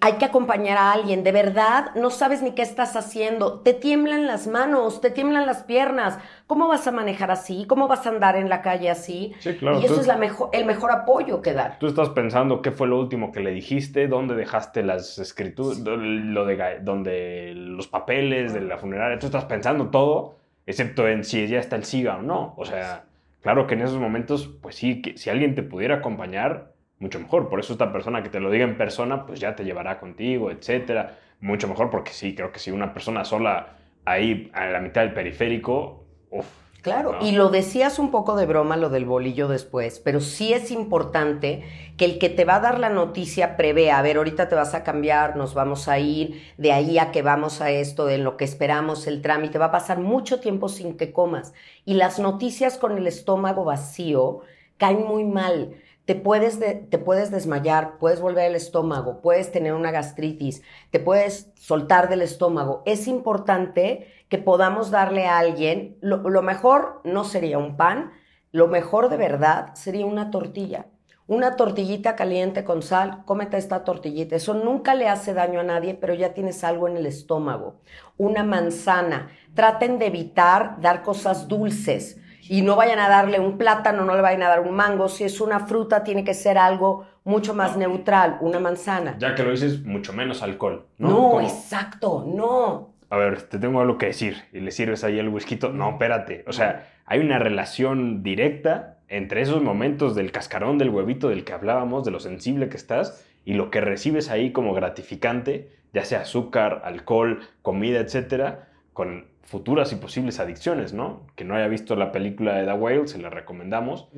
hay 0.00 0.14
que 0.14 0.24
acompañar 0.24 0.78
a 0.78 0.92
alguien, 0.92 1.24
de 1.24 1.32
verdad 1.32 1.94
no 1.94 2.10
sabes 2.10 2.42
ni 2.42 2.52
qué 2.52 2.62
estás 2.62 2.96
haciendo, 2.96 3.60
te 3.60 3.72
tiemblan 3.72 4.26
las 4.26 4.46
manos, 4.46 5.00
te 5.00 5.10
tiemblan 5.10 5.46
las 5.46 5.62
piernas, 5.62 6.18
¿cómo 6.46 6.68
vas 6.68 6.86
a 6.86 6.92
manejar 6.92 7.30
así? 7.30 7.66
¿Cómo 7.66 7.88
vas 7.88 8.06
a 8.06 8.10
andar 8.10 8.36
en 8.36 8.48
la 8.48 8.62
calle 8.62 8.90
así? 8.90 9.34
Sí, 9.40 9.54
claro. 9.54 9.80
Y 9.80 9.84
eso 9.84 10.00
es 10.00 10.06
la 10.06 10.16
mejor, 10.16 10.50
el 10.52 10.64
mejor 10.64 10.90
apoyo 10.90 11.42
que 11.42 11.52
dar. 11.52 11.78
Tú 11.78 11.86
estás 11.86 12.10
pensando 12.10 12.62
qué 12.62 12.70
fue 12.70 12.86
lo 12.86 12.98
último 12.98 13.32
que 13.32 13.40
le 13.40 13.50
dijiste, 13.50 14.08
dónde 14.08 14.34
dejaste 14.34 14.82
las 14.82 15.18
escrituras, 15.18 15.78
lo 15.78 16.44
de 16.44 16.78
donde 16.82 17.52
los 17.54 17.88
papeles 17.88 18.52
de 18.52 18.60
la 18.60 18.78
funeraria, 18.78 19.18
tú 19.18 19.26
estás 19.26 19.46
pensando 19.46 19.88
todo, 19.88 20.36
excepto 20.66 21.08
en 21.08 21.24
si 21.24 21.46
ya 21.46 21.58
está 21.58 21.76
el 21.76 21.84
SIGA 21.84 22.18
o 22.18 22.22
no. 22.22 22.54
O 22.56 22.64
sea, 22.64 23.04
claro 23.40 23.66
que 23.66 23.74
en 23.74 23.82
esos 23.82 23.98
momentos, 23.98 24.48
pues 24.60 24.76
sí, 24.76 25.02
que 25.02 25.16
si 25.16 25.30
alguien 25.30 25.54
te 25.54 25.62
pudiera 25.62 25.96
acompañar, 25.96 26.71
mucho 27.02 27.18
mejor. 27.18 27.48
Por 27.48 27.60
eso 27.60 27.74
esta 27.74 27.92
persona 27.92 28.22
que 28.22 28.30
te 28.30 28.40
lo 28.40 28.50
diga 28.50 28.64
en 28.64 28.78
persona, 28.78 29.26
pues 29.26 29.40
ya 29.40 29.54
te 29.54 29.64
llevará 29.64 29.98
contigo, 29.98 30.50
etcétera. 30.50 31.18
Mucho 31.40 31.68
mejor 31.68 31.90
porque 31.90 32.12
sí, 32.12 32.34
creo 32.34 32.52
que 32.52 32.60
si 32.60 32.70
una 32.70 32.94
persona 32.94 33.24
sola 33.24 33.76
ahí 34.04 34.50
a 34.54 34.66
la 34.66 34.80
mitad 34.80 35.02
del 35.02 35.12
periférico, 35.12 36.04
uff. 36.30 36.46
Claro, 36.82 37.18
y 37.20 37.30
lo 37.30 37.48
decías 37.48 38.00
un 38.00 38.10
poco 38.10 38.34
de 38.34 38.44
broma 38.44 38.76
lo 38.76 38.88
del 38.88 39.04
bolillo 39.04 39.46
después, 39.46 40.00
pero 40.00 40.20
sí 40.20 40.52
es 40.52 40.72
importante 40.72 41.62
que 41.96 42.04
el 42.04 42.18
que 42.18 42.28
te 42.28 42.44
va 42.44 42.56
a 42.56 42.60
dar 42.60 42.80
la 42.80 42.88
noticia 42.88 43.56
prevea, 43.56 43.98
a 43.98 44.02
ver, 44.02 44.16
ahorita 44.16 44.48
te 44.48 44.56
vas 44.56 44.74
a 44.74 44.82
cambiar, 44.82 45.36
nos 45.36 45.54
vamos 45.54 45.86
a 45.86 46.00
ir, 46.00 46.42
de 46.58 46.72
ahí 46.72 46.98
a 46.98 47.12
que 47.12 47.22
vamos 47.22 47.60
a 47.60 47.70
esto, 47.70 48.04
de 48.04 48.18
lo 48.18 48.36
que 48.36 48.44
esperamos, 48.44 49.06
el 49.06 49.22
trámite, 49.22 49.58
va 49.58 49.66
a 49.66 49.70
pasar 49.70 50.00
mucho 50.00 50.40
tiempo 50.40 50.68
sin 50.68 50.96
que 50.96 51.12
comas. 51.12 51.54
Y 51.84 51.94
las 51.94 52.18
noticias 52.18 52.78
con 52.78 52.98
el 52.98 53.06
estómago 53.06 53.64
vacío 53.64 54.40
caen 54.76 55.06
muy 55.06 55.22
mal 55.24 55.76
te 56.04 56.14
puedes, 56.16 56.58
te 56.58 56.98
puedes 56.98 57.30
desmayar, 57.30 57.98
puedes 57.98 58.20
volver 58.20 58.46
el 58.50 58.56
estómago, 58.56 59.20
puedes 59.20 59.52
tener 59.52 59.72
una 59.72 59.92
gastritis, 59.92 60.62
te 60.90 60.98
puedes 60.98 61.52
soltar 61.54 62.08
del 62.08 62.22
estómago. 62.22 62.82
Es 62.86 63.06
importante 63.06 64.08
que 64.28 64.38
podamos 64.38 64.90
darle 64.90 65.26
a 65.26 65.38
alguien, 65.38 65.96
lo, 66.00 66.28
lo 66.28 66.42
mejor 66.42 67.00
no 67.04 67.24
sería 67.24 67.58
un 67.58 67.76
pan, 67.76 68.12
lo 68.50 68.66
mejor 68.66 69.08
de 69.08 69.16
verdad 69.16 69.74
sería 69.74 70.06
una 70.06 70.30
tortilla. 70.30 70.86
Una 71.28 71.54
tortillita 71.54 72.16
caliente 72.16 72.64
con 72.64 72.82
sal, 72.82 73.22
cómete 73.24 73.56
esta 73.56 73.84
tortillita. 73.84 74.34
Eso 74.34 74.54
nunca 74.54 74.94
le 74.94 75.08
hace 75.08 75.32
daño 75.32 75.60
a 75.60 75.64
nadie, 75.64 75.94
pero 75.94 76.14
ya 76.14 76.34
tienes 76.34 76.64
algo 76.64 76.88
en 76.88 76.96
el 76.96 77.06
estómago. 77.06 77.76
Una 78.18 78.42
manzana. 78.42 79.30
Traten 79.54 79.98
de 79.98 80.06
evitar 80.06 80.80
dar 80.80 81.02
cosas 81.02 81.46
dulces 81.46 82.18
y 82.48 82.62
no 82.62 82.76
vayan 82.76 82.98
a 82.98 83.08
darle 83.08 83.40
un 83.40 83.58
plátano, 83.58 84.04
no 84.04 84.14
le 84.14 84.22
vayan 84.22 84.42
a 84.42 84.48
dar 84.48 84.60
un 84.60 84.74
mango. 84.74 85.08
Si 85.08 85.24
es 85.24 85.40
una 85.40 85.60
fruta, 85.60 86.02
tiene 86.02 86.24
que 86.24 86.34
ser 86.34 86.58
algo 86.58 87.06
mucho 87.24 87.54
más 87.54 87.76
neutral, 87.76 88.38
una 88.40 88.58
manzana. 88.58 89.16
Ya 89.18 89.34
que 89.34 89.42
lo 89.42 89.50
dices, 89.50 89.84
mucho 89.84 90.12
menos 90.12 90.42
alcohol, 90.42 90.86
¿no? 90.98 91.08
No, 91.08 91.40
exacto, 91.40 92.24
no. 92.26 92.94
A 93.10 93.16
ver, 93.16 93.42
te 93.42 93.58
tengo 93.58 93.80
algo 93.80 93.98
que 93.98 94.06
decir 94.06 94.36
y 94.52 94.60
le 94.60 94.70
sirves 94.70 95.04
ahí 95.04 95.18
el 95.18 95.28
whisky. 95.28 95.58
No, 95.72 95.90
espérate. 95.90 96.44
O 96.46 96.52
sea, 96.52 96.88
hay 97.04 97.20
una 97.20 97.38
relación 97.38 98.22
directa 98.22 98.98
entre 99.08 99.42
esos 99.42 99.62
momentos 99.62 100.14
del 100.14 100.32
cascarón 100.32 100.78
del 100.78 100.88
huevito 100.88 101.28
del 101.28 101.44
que 101.44 101.52
hablábamos, 101.52 102.04
de 102.04 102.10
lo 102.10 102.20
sensible 102.20 102.70
que 102.70 102.78
estás 102.78 103.26
y 103.44 103.52
lo 103.52 103.70
que 103.70 103.82
recibes 103.82 104.30
ahí 104.30 104.52
como 104.52 104.72
gratificante, 104.72 105.70
ya 105.92 106.04
sea 106.04 106.22
azúcar, 106.22 106.80
alcohol, 106.84 107.40
comida, 107.60 108.00
etcétera, 108.00 108.68
con 108.94 109.26
futuras 109.42 109.92
y 109.92 109.96
posibles 109.96 110.40
adicciones, 110.40 110.92
¿no? 110.92 111.26
Que 111.34 111.44
no 111.44 111.54
haya 111.54 111.68
visto 111.68 111.96
la 111.96 112.12
película 112.12 112.54
de 112.54 112.64
The 112.64 112.72
Whale, 112.72 113.08
se 113.08 113.18
la 113.18 113.28
recomendamos. 113.28 114.08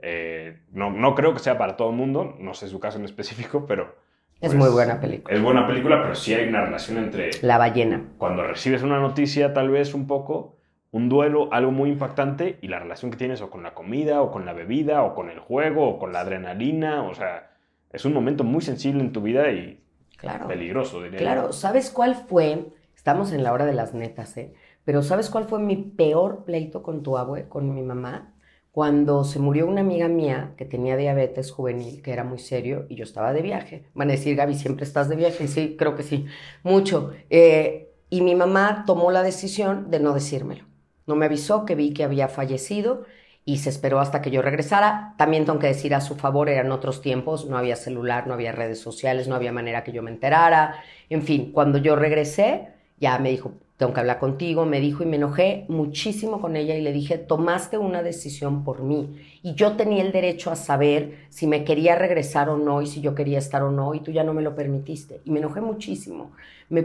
Eh, 0.00 0.60
no, 0.72 0.90
no 0.90 1.14
creo 1.14 1.32
que 1.32 1.40
sea 1.40 1.58
para 1.58 1.76
todo 1.76 1.90
el 1.90 1.96
mundo, 1.96 2.36
no 2.38 2.54
sé 2.54 2.68
su 2.68 2.80
caso 2.80 2.98
en 2.98 3.04
específico, 3.04 3.66
pero... 3.66 3.96
es 4.40 4.52
muy 4.52 4.60
pues, 4.60 4.72
buena 4.72 5.00
película. 5.00 5.34
Es 5.34 5.42
buena 5.42 5.66
película, 5.66 6.02
pero 6.02 6.14
sí 6.14 6.34
hay 6.34 6.48
una 6.48 6.64
relación 6.64 6.98
entre... 6.98 7.30
La 7.42 7.58
ballena. 7.58 8.04
Cuando 8.18 8.42
recibes 8.44 8.82
una 8.82 9.00
noticia, 9.00 9.52
tal 9.52 9.70
vez 9.70 9.94
un 9.94 10.06
poco, 10.06 10.56
un 10.90 11.08
duelo, 11.08 11.48
algo 11.52 11.72
muy 11.72 11.90
impactante, 11.90 12.58
y 12.60 12.68
la 12.68 12.78
relación 12.78 13.10
que 13.10 13.16
tienes 13.16 13.40
o 13.40 13.50
con 13.50 13.62
la 13.62 13.74
comida, 13.74 14.22
o 14.22 14.30
con 14.30 14.46
la 14.46 14.52
bebida, 14.52 15.02
o 15.02 15.14
con 15.14 15.30
el 15.30 15.40
juego, 15.40 15.88
o 15.88 15.98
con 15.98 16.12
la 16.12 16.20
adrenalina, 16.20 17.02
o 17.02 17.14
sea, 17.14 17.50
es 17.90 18.04
un 18.04 18.12
momento 18.12 18.44
muy 18.44 18.60
sensible 18.60 19.00
en 19.02 19.12
tu 19.12 19.22
vida 19.22 19.50
y 19.50 19.82
claro. 20.18 20.46
peligroso, 20.46 21.02
diría 21.02 21.18
Claro, 21.18 21.52
¿sabes 21.52 21.90
cuál 21.90 22.14
fue? 22.14 22.66
Estamos 22.94 23.32
en 23.32 23.42
la 23.42 23.52
hora 23.52 23.66
de 23.66 23.72
las 23.72 23.92
netas, 23.92 24.36
¿eh? 24.36 24.54
Pero 24.84 25.02
¿sabes 25.02 25.30
cuál 25.30 25.46
fue 25.46 25.58
mi 25.60 25.76
peor 25.76 26.44
pleito 26.44 26.82
con 26.82 27.02
tu 27.02 27.16
abue, 27.18 27.48
con 27.48 27.74
mi 27.74 27.82
mamá? 27.82 28.34
cuando 28.74 29.22
se 29.22 29.38
murió 29.38 29.68
una 29.68 29.82
amiga 29.82 30.08
mía 30.08 30.54
que 30.56 30.64
tenía 30.64 30.96
diabetes 30.96 31.52
juvenil, 31.52 32.02
que 32.02 32.12
era 32.12 32.24
muy 32.24 32.40
serio, 32.40 32.86
y 32.88 32.96
yo 32.96 33.04
estaba 33.04 33.32
de 33.32 33.40
viaje. 33.40 33.84
Van 33.94 34.08
a 34.08 34.14
decir, 34.14 34.34
Gaby, 34.34 34.56
¿siempre 34.56 34.84
estás 34.84 35.08
de 35.08 35.14
viaje? 35.14 35.46
Sí, 35.46 35.76
creo 35.78 35.94
que 35.94 36.02
sí, 36.02 36.26
mucho. 36.64 37.12
Eh, 37.30 37.92
y 38.10 38.20
mi 38.22 38.34
mamá 38.34 38.82
tomó 38.84 39.12
la 39.12 39.22
decisión 39.22 39.92
de 39.92 40.00
no 40.00 40.12
decírmelo. 40.12 40.64
No 41.06 41.14
me 41.14 41.26
avisó 41.26 41.64
que 41.64 41.76
vi 41.76 41.92
que 41.94 42.02
había 42.02 42.26
fallecido 42.26 43.04
y 43.44 43.58
se 43.58 43.70
esperó 43.70 44.00
hasta 44.00 44.20
que 44.20 44.32
yo 44.32 44.42
regresara. 44.42 45.14
También 45.18 45.44
tengo 45.44 45.60
que 45.60 45.68
decir 45.68 45.94
a 45.94 46.00
su 46.00 46.16
favor, 46.16 46.48
eran 46.48 46.72
otros 46.72 47.00
tiempos, 47.00 47.46
no 47.46 47.56
había 47.56 47.76
celular, 47.76 48.26
no 48.26 48.34
había 48.34 48.50
redes 48.50 48.80
sociales, 48.80 49.28
no 49.28 49.36
había 49.36 49.52
manera 49.52 49.84
que 49.84 49.92
yo 49.92 50.02
me 50.02 50.10
enterara. 50.10 50.82
En 51.10 51.22
fin, 51.22 51.52
cuando 51.52 51.78
yo 51.78 51.94
regresé, 51.94 52.70
ya 52.98 53.20
me 53.20 53.30
dijo, 53.30 53.52
tengo 53.76 53.92
que 53.92 54.00
hablar 54.00 54.20
contigo, 54.20 54.66
me 54.66 54.80
dijo 54.80 55.02
y 55.02 55.06
me 55.06 55.16
enojé 55.16 55.64
muchísimo 55.68 56.40
con 56.40 56.54
ella 56.54 56.76
y 56.76 56.80
le 56.80 56.92
dije, 56.92 57.18
tomaste 57.18 57.76
una 57.76 58.04
decisión 58.04 58.62
por 58.62 58.82
mí 58.82 59.16
y 59.42 59.54
yo 59.54 59.72
tenía 59.72 60.02
el 60.02 60.12
derecho 60.12 60.52
a 60.52 60.56
saber 60.56 61.26
si 61.28 61.48
me 61.48 61.64
quería 61.64 61.96
regresar 61.96 62.48
o 62.48 62.56
no 62.56 62.82
y 62.82 62.86
si 62.86 63.00
yo 63.00 63.16
quería 63.16 63.38
estar 63.38 63.64
o 63.64 63.72
no 63.72 63.94
y 63.94 64.00
tú 64.00 64.12
ya 64.12 64.22
no 64.22 64.32
me 64.32 64.42
lo 64.42 64.54
permitiste. 64.54 65.20
Y 65.24 65.30
me 65.32 65.40
enojé 65.40 65.60
muchísimo. 65.60 66.30
Me, 66.70 66.82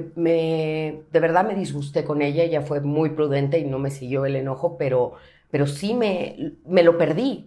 de 1.12 1.20
verdad 1.20 1.48
me 1.48 1.56
disgusté 1.56 2.04
con 2.04 2.24
ella, 2.24 2.44
ella 2.44 2.62
fue 2.62 2.82
muy 2.82 3.12
prudente 3.12 3.60
y 3.60 3.66
no 3.66 3.78
me 3.78 3.92
siguió 3.92 4.26
el 4.26 4.36
enojo, 4.36 4.76
pero, 4.78 5.14
pero 5.52 5.68
sí 5.68 5.94
me, 5.94 6.54
me 6.66 6.82
lo 6.82 6.98
perdí. 6.98 7.46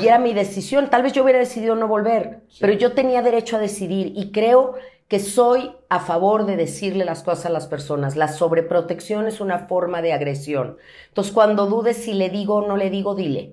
Y 0.00 0.06
era 0.06 0.18
mi 0.18 0.34
decisión. 0.34 0.90
Tal 0.90 1.02
vez 1.02 1.12
yo 1.12 1.22
hubiera 1.22 1.38
decidido 1.38 1.74
no 1.76 1.88
volver, 1.88 2.40
pero 2.60 2.72
yo 2.72 2.92
tenía 2.92 3.22
derecho 3.22 3.56
a 3.56 3.60
decidir 3.60 4.12
y 4.16 4.32
creo 4.32 4.74
que 5.12 5.18
soy 5.18 5.72
a 5.90 6.00
favor 6.00 6.46
de 6.46 6.56
decirle 6.56 7.04
las 7.04 7.22
cosas 7.22 7.44
a 7.44 7.50
las 7.50 7.66
personas. 7.66 8.16
La 8.16 8.28
sobreprotección 8.28 9.26
es 9.26 9.42
una 9.42 9.58
forma 9.58 10.00
de 10.00 10.14
agresión. 10.14 10.78
Entonces, 11.08 11.34
cuando 11.34 11.66
dudes 11.66 11.98
si 11.98 12.14
le 12.14 12.30
digo 12.30 12.54
o 12.54 12.66
no 12.66 12.78
le 12.78 12.88
digo, 12.88 13.14
dile. 13.14 13.52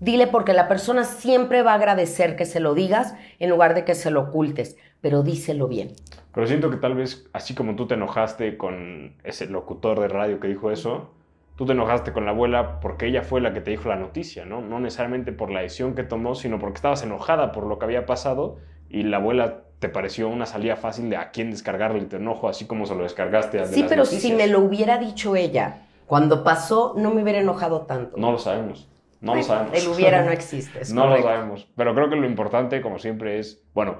Dile 0.00 0.26
porque 0.26 0.52
la 0.52 0.68
persona 0.68 1.04
siempre 1.04 1.62
va 1.62 1.72
a 1.72 1.76
agradecer 1.76 2.36
que 2.36 2.44
se 2.44 2.60
lo 2.60 2.74
digas 2.74 3.14
en 3.38 3.48
lugar 3.48 3.74
de 3.74 3.86
que 3.86 3.94
se 3.94 4.10
lo 4.10 4.20
ocultes, 4.20 4.76
pero 5.00 5.22
díselo 5.22 5.66
bien. 5.66 5.92
Pero 6.34 6.46
siento 6.46 6.68
que 6.68 6.76
tal 6.76 6.94
vez, 6.94 7.26
así 7.32 7.54
como 7.54 7.74
tú 7.74 7.86
te 7.86 7.94
enojaste 7.94 8.58
con 8.58 9.14
ese 9.24 9.46
locutor 9.46 10.00
de 10.00 10.08
radio 10.08 10.40
que 10.40 10.48
dijo 10.48 10.70
eso, 10.70 11.08
tú 11.56 11.64
te 11.64 11.72
enojaste 11.72 12.12
con 12.12 12.26
la 12.26 12.32
abuela 12.32 12.80
porque 12.80 13.06
ella 13.06 13.22
fue 13.22 13.40
la 13.40 13.54
que 13.54 13.62
te 13.62 13.70
dijo 13.70 13.88
la 13.88 13.96
noticia, 13.96 14.44
¿no? 14.44 14.60
No 14.60 14.78
necesariamente 14.78 15.32
por 15.32 15.50
la 15.50 15.62
decisión 15.62 15.94
que 15.94 16.02
tomó, 16.02 16.34
sino 16.34 16.58
porque 16.58 16.76
estabas 16.76 17.02
enojada 17.02 17.50
por 17.50 17.64
lo 17.64 17.78
que 17.78 17.86
había 17.86 18.04
pasado 18.04 18.58
y 18.90 19.04
la 19.04 19.16
abuela 19.16 19.62
te 19.78 19.88
pareció 19.88 20.28
una 20.28 20.46
salida 20.46 20.76
fácil 20.76 21.08
de 21.10 21.16
a 21.16 21.30
quién 21.30 21.50
descargarle 21.50 22.00
tu 22.02 22.16
enojo, 22.16 22.48
así 22.48 22.66
como 22.66 22.86
se 22.86 22.94
lo 22.94 23.04
descargaste 23.04 23.60
a 23.60 23.66
Sí, 23.66 23.84
pero 23.88 24.04
si 24.04 24.32
me 24.32 24.46
lo 24.48 24.60
hubiera 24.60 24.98
dicho 24.98 25.36
ella, 25.36 25.82
cuando 26.06 26.42
pasó, 26.42 26.94
no 26.96 27.12
me 27.12 27.22
hubiera 27.22 27.40
enojado 27.40 27.82
tanto. 27.82 28.16
No 28.16 28.32
lo 28.32 28.38
sabemos. 28.38 28.88
No 29.20 29.34
lo 29.34 29.42
sabemos. 29.42 29.74
El 29.74 29.88
hubiera 29.88 30.24
no 30.24 30.30
existe. 30.30 30.80
no 30.94 31.06
lo 31.06 31.22
sabemos. 31.22 31.68
Pero 31.76 31.94
creo 31.94 32.08
que 32.08 32.16
lo 32.16 32.26
importante, 32.26 32.80
como 32.80 32.98
siempre, 32.98 33.38
es, 33.38 33.62
bueno, 33.74 33.96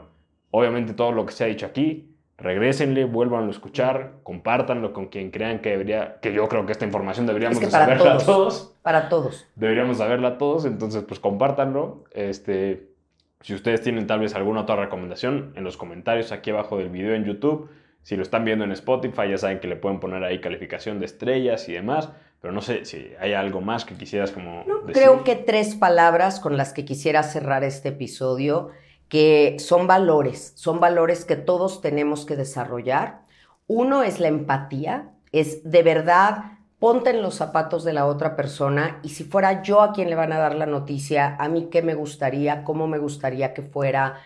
obviamente 0.50 0.94
todo 0.94 1.12
lo 1.12 1.26
que 1.26 1.32
se 1.32 1.44
ha 1.44 1.46
dicho 1.48 1.66
aquí, 1.66 2.16
regrésenle, 2.38 3.04
vuélvanlo 3.04 3.48
a 3.48 3.50
escuchar, 3.50 4.14
compártanlo 4.22 4.92
con 4.92 5.06
quien 5.06 5.30
crean 5.30 5.58
que 5.58 5.70
debería, 5.70 6.18
que 6.20 6.32
yo 6.32 6.48
creo 6.48 6.66
que 6.66 6.72
esta 6.72 6.84
información 6.84 7.26
deberíamos 7.26 7.58
saberla 7.58 8.14
a 8.14 8.18
todos. 8.18 8.74
Para 8.82 9.08
todos. 9.08 9.46
Deberíamos 9.56 9.98
saberla 9.98 10.28
a 10.28 10.38
todos, 10.38 10.64
entonces 10.64 11.02
pues 11.02 11.20
compártanlo. 11.20 12.04
Este, 12.12 12.87
si 13.40 13.54
ustedes 13.54 13.82
tienen 13.82 14.06
tal 14.06 14.20
vez 14.20 14.34
alguna 14.34 14.62
otra 14.62 14.76
recomendación, 14.76 15.52
en 15.56 15.64
los 15.64 15.76
comentarios 15.76 16.32
aquí 16.32 16.50
abajo 16.50 16.78
del 16.78 16.88
video 16.88 17.14
en 17.14 17.24
YouTube. 17.24 17.70
Si 18.02 18.16
lo 18.16 18.22
están 18.22 18.44
viendo 18.44 18.64
en 18.64 18.72
Spotify, 18.72 19.28
ya 19.30 19.38
saben 19.38 19.60
que 19.60 19.68
le 19.68 19.76
pueden 19.76 20.00
poner 20.00 20.24
ahí 20.24 20.40
calificación 20.40 20.98
de 20.98 21.06
estrellas 21.06 21.68
y 21.68 21.72
demás. 21.72 22.10
Pero 22.40 22.52
no 22.52 22.62
sé 22.62 22.84
si 22.84 23.10
hay 23.20 23.34
algo 23.34 23.60
más 23.60 23.84
que 23.84 23.94
quisieras 23.94 24.30
como 24.30 24.64
Creo 24.92 25.24
que 25.24 25.34
tres 25.34 25.74
palabras 25.74 26.40
con 26.40 26.56
las 26.56 26.72
que 26.72 26.84
quisiera 26.84 27.22
cerrar 27.22 27.64
este 27.64 27.90
episodio, 27.90 28.70
que 29.08 29.56
son 29.58 29.86
valores, 29.86 30.52
son 30.56 30.80
valores 30.80 31.24
que 31.24 31.36
todos 31.36 31.80
tenemos 31.80 32.24
que 32.24 32.36
desarrollar. 32.36 33.22
Uno 33.66 34.02
es 34.02 34.20
la 34.20 34.28
empatía, 34.28 35.10
es 35.32 35.68
de 35.68 35.82
verdad 35.82 36.57
ponte 36.78 37.10
en 37.10 37.22
los 37.22 37.34
zapatos 37.34 37.84
de 37.84 37.92
la 37.92 38.06
otra 38.06 38.36
persona 38.36 39.00
y 39.02 39.10
si 39.10 39.24
fuera 39.24 39.62
yo 39.62 39.80
a 39.80 39.92
quien 39.92 40.10
le 40.10 40.16
van 40.16 40.32
a 40.32 40.38
dar 40.38 40.54
la 40.54 40.66
noticia, 40.66 41.36
a 41.38 41.48
mí 41.48 41.68
qué 41.70 41.82
me 41.82 41.94
gustaría, 41.94 42.64
cómo 42.64 42.86
me 42.86 42.98
gustaría 42.98 43.52
que 43.52 43.62
fuera, 43.62 44.20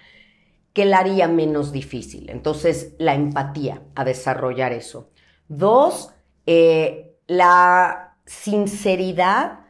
qué 0.73 0.85
la 0.85 0.99
haría 0.99 1.29
menos 1.29 1.73
difícil. 1.73 2.29
Entonces, 2.31 2.95
la 2.99 3.15
empatía, 3.15 3.83
a 3.95 4.05
desarrollar 4.05 4.73
eso. 4.73 5.11
Dos, 5.49 6.13
eh, 6.47 7.17
la 7.27 8.17
sinceridad 8.27 9.61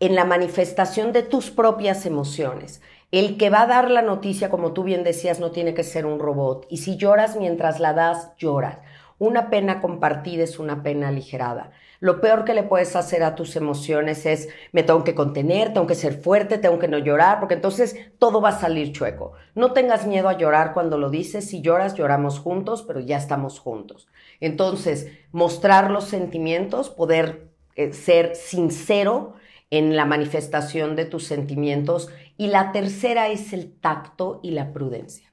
en 0.00 0.14
la 0.14 0.24
manifestación 0.24 1.12
de 1.12 1.22
tus 1.22 1.50
propias 1.50 2.06
emociones. 2.06 2.82
El 3.12 3.36
que 3.36 3.50
va 3.50 3.62
a 3.62 3.66
dar 3.66 3.90
la 3.90 4.02
noticia, 4.02 4.50
como 4.50 4.72
tú 4.72 4.82
bien 4.82 5.04
decías, 5.04 5.38
no 5.40 5.52
tiene 5.52 5.74
que 5.74 5.84
ser 5.84 6.06
un 6.06 6.18
robot. 6.18 6.66
Y 6.68 6.78
si 6.78 6.96
lloras 6.96 7.36
mientras 7.36 7.78
la 7.80 7.92
das, 7.92 8.32
lloras. 8.36 8.78
Una 9.18 9.48
pena 9.48 9.80
compartida 9.80 10.44
es 10.44 10.58
una 10.58 10.82
pena 10.82 11.08
aligerada. 11.08 11.70
Lo 12.00 12.20
peor 12.20 12.44
que 12.44 12.54
le 12.54 12.62
puedes 12.62 12.94
hacer 12.96 13.22
a 13.22 13.34
tus 13.34 13.56
emociones 13.56 14.26
es, 14.26 14.48
me 14.72 14.82
tengo 14.82 15.04
que 15.04 15.14
contener, 15.14 15.72
tengo 15.72 15.86
que 15.86 15.94
ser 15.94 16.20
fuerte, 16.20 16.58
tengo 16.58 16.78
que 16.78 16.88
no 16.88 16.98
llorar, 16.98 17.40
porque 17.40 17.54
entonces 17.54 17.96
todo 18.18 18.40
va 18.40 18.50
a 18.50 18.60
salir 18.60 18.92
chueco. 18.92 19.32
No 19.54 19.72
tengas 19.72 20.06
miedo 20.06 20.28
a 20.28 20.36
llorar 20.36 20.74
cuando 20.74 20.98
lo 20.98 21.10
dices. 21.10 21.48
Si 21.48 21.62
lloras, 21.62 21.94
lloramos 21.94 22.38
juntos, 22.38 22.84
pero 22.86 23.00
ya 23.00 23.16
estamos 23.16 23.58
juntos. 23.58 24.08
Entonces, 24.40 25.10
mostrar 25.32 25.90
los 25.90 26.04
sentimientos, 26.04 26.90
poder 26.90 27.48
eh, 27.74 27.92
ser 27.92 28.36
sincero 28.36 29.34
en 29.70 29.96
la 29.96 30.04
manifestación 30.04 30.96
de 30.96 31.06
tus 31.06 31.24
sentimientos. 31.24 32.10
Y 32.36 32.48
la 32.48 32.72
tercera 32.72 33.28
es 33.28 33.52
el 33.52 33.72
tacto 33.72 34.40
y 34.42 34.50
la 34.50 34.72
prudencia. 34.72 35.32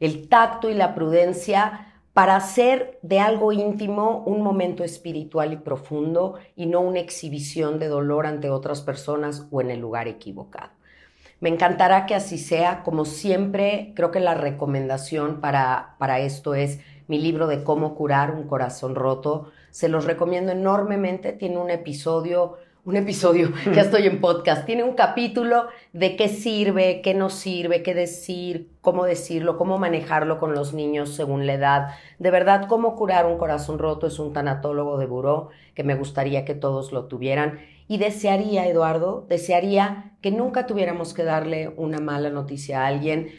El 0.00 0.28
tacto 0.28 0.68
y 0.68 0.74
la 0.74 0.94
prudencia 0.94 1.93
para 2.14 2.36
hacer 2.36 2.98
de 3.02 3.18
algo 3.18 3.52
íntimo 3.52 4.22
un 4.24 4.40
momento 4.40 4.84
espiritual 4.84 5.52
y 5.52 5.56
profundo 5.56 6.36
y 6.54 6.66
no 6.66 6.80
una 6.80 7.00
exhibición 7.00 7.80
de 7.80 7.88
dolor 7.88 8.26
ante 8.26 8.50
otras 8.50 8.80
personas 8.82 9.48
o 9.50 9.60
en 9.60 9.72
el 9.72 9.80
lugar 9.80 10.06
equivocado. 10.06 10.70
Me 11.40 11.48
encantará 11.48 12.06
que 12.06 12.14
así 12.14 12.38
sea. 12.38 12.84
Como 12.84 13.04
siempre, 13.04 13.92
creo 13.96 14.12
que 14.12 14.20
la 14.20 14.34
recomendación 14.34 15.40
para, 15.40 15.96
para 15.98 16.20
esto 16.20 16.54
es 16.54 16.78
mi 17.08 17.18
libro 17.18 17.48
de 17.48 17.64
cómo 17.64 17.96
curar 17.96 18.30
un 18.30 18.44
corazón 18.44 18.94
roto. 18.94 19.50
Se 19.70 19.88
los 19.88 20.04
recomiendo 20.04 20.52
enormemente. 20.52 21.32
Tiene 21.32 21.58
un 21.58 21.70
episodio 21.70 22.56
un 22.84 22.96
episodio, 22.96 23.50
ya 23.74 23.80
estoy 23.80 24.06
en 24.06 24.20
podcast, 24.20 24.66
tiene 24.66 24.84
un 24.84 24.92
capítulo 24.92 25.68
de 25.94 26.16
qué 26.16 26.28
sirve, 26.28 27.00
qué 27.00 27.14
no 27.14 27.30
sirve, 27.30 27.82
qué 27.82 27.94
decir, 27.94 28.72
cómo 28.82 29.06
decirlo, 29.06 29.56
cómo 29.56 29.78
manejarlo 29.78 30.38
con 30.38 30.54
los 30.54 30.74
niños 30.74 31.14
según 31.14 31.46
la 31.46 31.54
edad. 31.54 31.88
De 32.18 32.30
verdad, 32.30 32.66
cómo 32.68 32.94
curar 32.94 33.24
un 33.24 33.38
corazón 33.38 33.78
roto 33.78 34.06
es 34.06 34.18
un 34.18 34.34
tanatólogo 34.34 34.98
de 34.98 35.06
buró 35.06 35.48
que 35.74 35.82
me 35.82 35.94
gustaría 35.94 36.44
que 36.44 36.54
todos 36.54 36.92
lo 36.92 37.06
tuvieran. 37.06 37.60
Y 37.88 37.96
desearía, 37.96 38.66
Eduardo, 38.68 39.24
desearía 39.30 40.12
que 40.20 40.30
nunca 40.30 40.66
tuviéramos 40.66 41.14
que 41.14 41.24
darle 41.24 41.72
una 41.76 42.00
mala 42.00 42.28
noticia 42.28 42.82
a 42.82 42.88
alguien, 42.88 43.30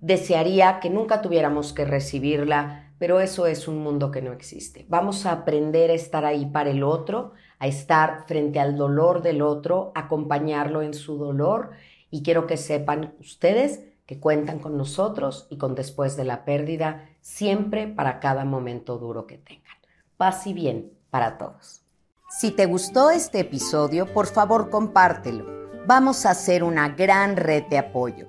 desearía 0.00 0.80
que 0.80 0.90
nunca 0.90 1.22
tuviéramos 1.22 1.72
que 1.72 1.84
recibirla, 1.84 2.92
pero 2.98 3.20
eso 3.20 3.46
es 3.46 3.68
un 3.68 3.78
mundo 3.78 4.10
que 4.10 4.22
no 4.22 4.32
existe. 4.32 4.86
Vamos 4.88 5.26
a 5.26 5.32
aprender 5.32 5.90
a 5.90 5.94
estar 5.94 6.24
ahí 6.24 6.46
para 6.46 6.70
el 6.70 6.82
otro, 6.82 7.32
a 7.58 7.66
estar 7.66 8.24
frente 8.26 8.60
al 8.60 8.76
dolor 8.76 9.22
del 9.22 9.42
otro, 9.42 9.92
acompañarlo 9.94 10.82
en 10.82 10.94
su 10.94 11.16
dolor 11.16 11.70
y 12.10 12.22
quiero 12.22 12.46
que 12.46 12.56
sepan 12.56 13.14
ustedes 13.20 13.84
que 14.06 14.18
cuentan 14.18 14.58
con 14.58 14.78
nosotros 14.78 15.46
y 15.50 15.58
con 15.58 15.74
después 15.74 16.16
de 16.16 16.24
la 16.24 16.46
pérdida 16.46 17.10
siempre 17.20 17.86
para 17.86 18.20
cada 18.20 18.44
momento 18.44 18.96
duro 18.96 19.26
que 19.26 19.36
tengan. 19.36 19.76
Paz 20.16 20.46
y 20.46 20.54
bien 20.54 20.92
para 21.10 21.36
todos. 21.36 21.82
Si 22.30 22.50
te 22.50 22.66
gustó 22.66 23.10
este 23.10 23.40
episodio, 23.40 24.06
por 24.12 24.26
favor 24.26 24.70
compártelo. 24.70 25.46
Vamos 25.86 26.24
a 26.24 26.30
hacer 26.30 26.64
una 26.64 26.88
gran 26.90 27.36
red 27.36 27.64
de 27.64 27.78
apoyo. 27.78 28.28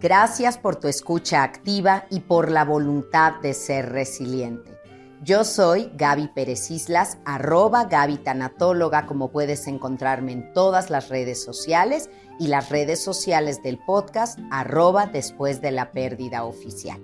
Gracias 0.00 0.58
por 0.58 0.76
tu 0.76 0.88
escucha 0.88 1.42
activa 1.42 2.06
y 2.10 2.20
por 2.20 2.50
la 2.50 2.64
voluntad 2.64 3.40
de 3.40 3.54
ser 3.54 3.90
resiliente. 3.90 4.74
Yo 5.22 5.44
soy 5.44 5.90
Gaby 5.94 6.28
Pérez 6.34 6.70
Islas, 6.70 7.16
arroba 7.24 7.84
Gaby 7.84 8.20
como 9.06 9.30
puedes 9.30 9.66
encontrarme 9.66 10.32
en 10.32 10.52
todas 10.52 10.90
las 10.90 11.08
redes 11.08 11.42
sociales 11.42 12.10
y 12.38 12.48
las 12.48 12.68
redes 12.68 13.02
sociales 13.02 13.62
del 13.62 13.78
podcast, 13.78 14.38
arroba 14.50 15.06
después 15.06 15.62
de 15.62 15.70
la 15.70 15.92
pérdida 15.92 16.44
oficial. 16.44 17.00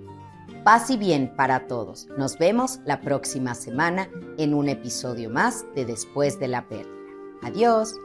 Paz 0.63 0.91
y 0.91 0.97
bien 0.97 1.33
para 1.35 1.65
todos. 1.65 2.07
Nos 2.15 2.37
vemos 2.37 2.79
la 2.85 3.01
próxima 3.01 3.55
semana 3.55 4.07
en 4.37 4.53
un 4.53 4.69
episodio 4.69 5.31
más 5.31 5.65
de 5.73 5.85
Después 5.85 6.39
de 6.39 6.47
la 6.47 6.67
pérdida. 6.67 6.93
Adiós. 7.41 7.95